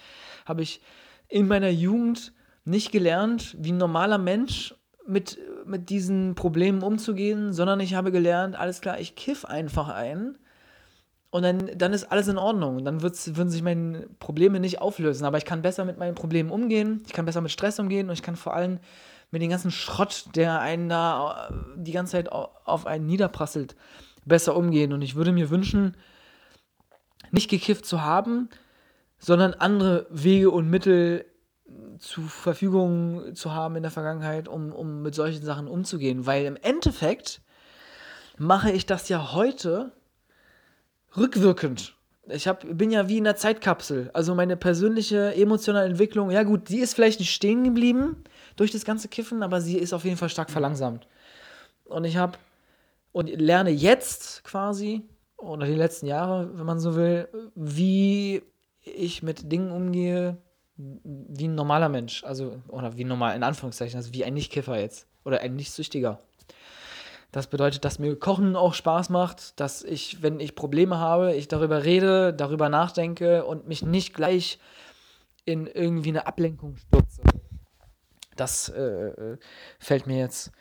[0.46, 0.82] habe ich
[1.28, 2.34] in meiner Jugend
[2.66, 4.76] nicht gelernt, wie ein normaler Mensch
[5.08, 10.38] mit, mit diesen Problemen umzugehen, sondern ich habe gelernt, alles klar, ich kiff einfach ein
[11.30, 12.86] und dann, dann ist alles in Ordnung.
[12.86, 15.26] Dann würden sich meine Probleme nicht auflösen.
[15.26, 18.14] Aber ich kann besser mit meinen Problemen umgehen, ich kann besser mit Stress umgehen und
[18.14, 18.80] ich kann vor allem
[19.32, 23.76] mit dem ganzen Schrott, der einen da äh, die ganze Zeit auf einen niederprasselt,
[24.26, 24.94] besser umgehen.
[24.94, 25.98] Und ich würde mir wünschen,
[27.32, 28.50] nicht gekifft zu haben,
[29.20, 31.26] sondern andere Wege und Mittel
[32.00, 36.26] zur Verfügung zu haben in der Vergangenheit, um, um mit solchen Sachen umzugehen.
[36.26, 37.42] Weil im Endeffekt
[38.38, 39.92] mache ich das ja heute
[41.16, 41.96] rückwirkend.
[42.30, 44.10] Ich hab, bin ja wie in einer Zeitkapsel.
[44.14, 48.24] Also meine persönliche emotionale Entwicklung, ja gut, die ist vielleicht nicht stehen geblieben,
[48.58, 51.08] durch das ganze Kiffen, aber sie ist auf jeden Fall stark verlangsamt.
[51.86, 52.38] Und ich habe
[53.14, 55.04] und lerne jetzt quasi,
[55.38, 58.44] oder die letzten Jahre, wenn man so will, wie
[58.84, 60.38] ich mit Dingen umgehe,
[60.76, 62.24] wie ein normaler Mensch.
[62.24, 65.08] Also, oder wie normal, in Anführungszeichen, also wie ein Nicht-Kiffer jetzt.
[65.24, 66.20] Oder ein Nicht-Süchtiger.
[67.32, 71.48] Das bedeutet, dass mir Kochen auch Spaß macht, dass ich, wenn ich Probleme habe, ich
[71.48, 74.60] darüber rede, darüber nachdenke und mich nicht gleich
[75.44, 77.22] in irgendwie eine Ablenkung stürze
[78.36, 79.38] Das äh, äh,
[79.80, 80.52] fällt mir jetzt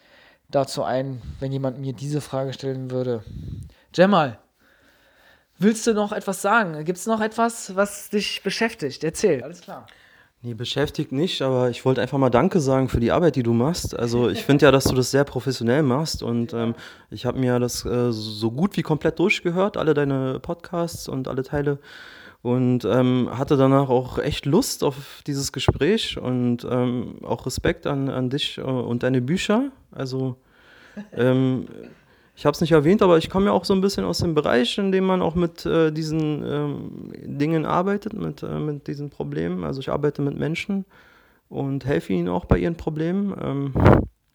[0.49, 3.25] dazu ein, wenn jemand mir diese Frage stellen würde.
[3.95, 4.39] Jamal,
[5.59, 6.85] willst du noch etwas sagen?
[6.85, 9.03] Gibt es noch etwas, was dich beschäftigt?
[9.05, 9.43] Erzähl.
[9.43, 9.87] Alles klar.
[10.47, 13.53] Nee, beschäftigt nicht, aber ich wollte einfach mal Danke sagen für die Arbeit, die du
[13.53, 13.99] machst.
[13.99, 16.77] Also ich finde ja, dass du das sehr professionell machst und ähm,
[17.11, 21.43] ich habe mir das äh, so gut wie komplett durchgehört, alle deine Podcasts und alle
[21.43, 21.81] Teile
[22.43, 28.09] und ähm, hatte danach auch echt Lust auf dieses Gespräch und ähm, auch Respekt an,
[28.09, 29.73] an dich äh, und deine Bücher.
[29.91, 30.37] Also
[31.13, 31.67] ähm,
[32.37, 34.35] ich habe es nicht erwähnt, aber ich komme ja auch so ein bisschen aus dem
[34.35, 39.09] Bereich, in dem man auch mit äh, diesen ähm, Dingen arbeitet, mit, äh, mit diesen
[39.09, 39.65] Problemen.
[39.65, 40.85] Also ich arbeite mit Menschen
[41.49, 43.35] und helfe ihnen auch bei ihren Problemen.
[43.43, 43.73] Ähm,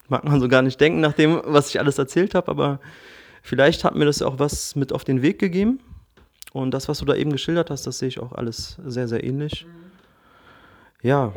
[0.08, 2.80] mag man so gar nicht denken, nach dem, was ich alles erzählt habe, aber
[3.40, 5.78] vielleicht hat mir das auch was mit auf den Weg gegeben.
[6.52, 9.22] Und das, was du da eben geschildert hast, das sehe ich auch alles sehr, sehr
[9.22, 9.64] ähnlich.
[9.64, 9.82] Mhm.
[11.08, 11.32] Ja,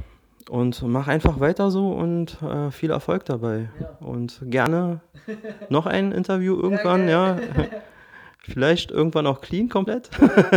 [0.49, 3.69] und mach einfach weiter so und äh, viel Erfolg dabei.
[3.79, 3.97] Ja.
[3.99, 5.01] Und gerne
[5.69, 7.37] noch ein Interview irgendwann, ja.
[8.39, 10.09] Vielleicht irgendwann auch clean komplett.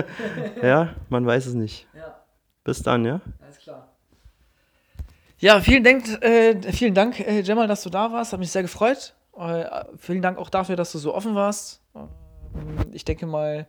[0.63, 1.87] ja, man weiß es nicht.
[1.97, 2.23] Ja.
[2.63, 3.23] Bis dann, ja.
[3.41, 3.89] Alles klar.
[5.39, 8.33] Ja, vielen Dank, äh, vielen Dank, äh, Jamal, dass du da warst.
[8.33, 9.15] Hat mich sehr gefreut.
[9.39, 11.81] Äh, vielen Dank auch dafür, dass du so offen warst.
[11.95, 12.09] Ähm,
[12.93, 13.67] ich denke mal,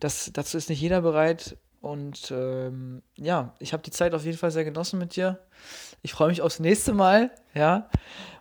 [0.00, 1.56] das, dazu ist nicht jeder bereit.
[1.82, 5.40] Und ähm, ja, ich habe die Zeit auf jeden Fall sehr genossen mit dir.
[6.00, 7.88] Ich freue mich aufs nächste Mal, ja.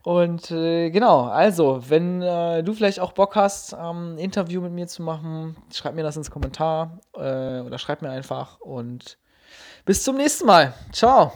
[0.03, 4.71] Und äh, genau, also, wenn äh, du vielleicht auch Bock hast, ähm, ein Interview mit
[4.71, 8.59] mir zu machen, schreib mir das ins Kommentar äh, oder schreib mir einfach.
[8.59, 9.17] Und
[9.85, 10.73] bis zum nächsten Mal.
[10.91, 11.33] Ciao.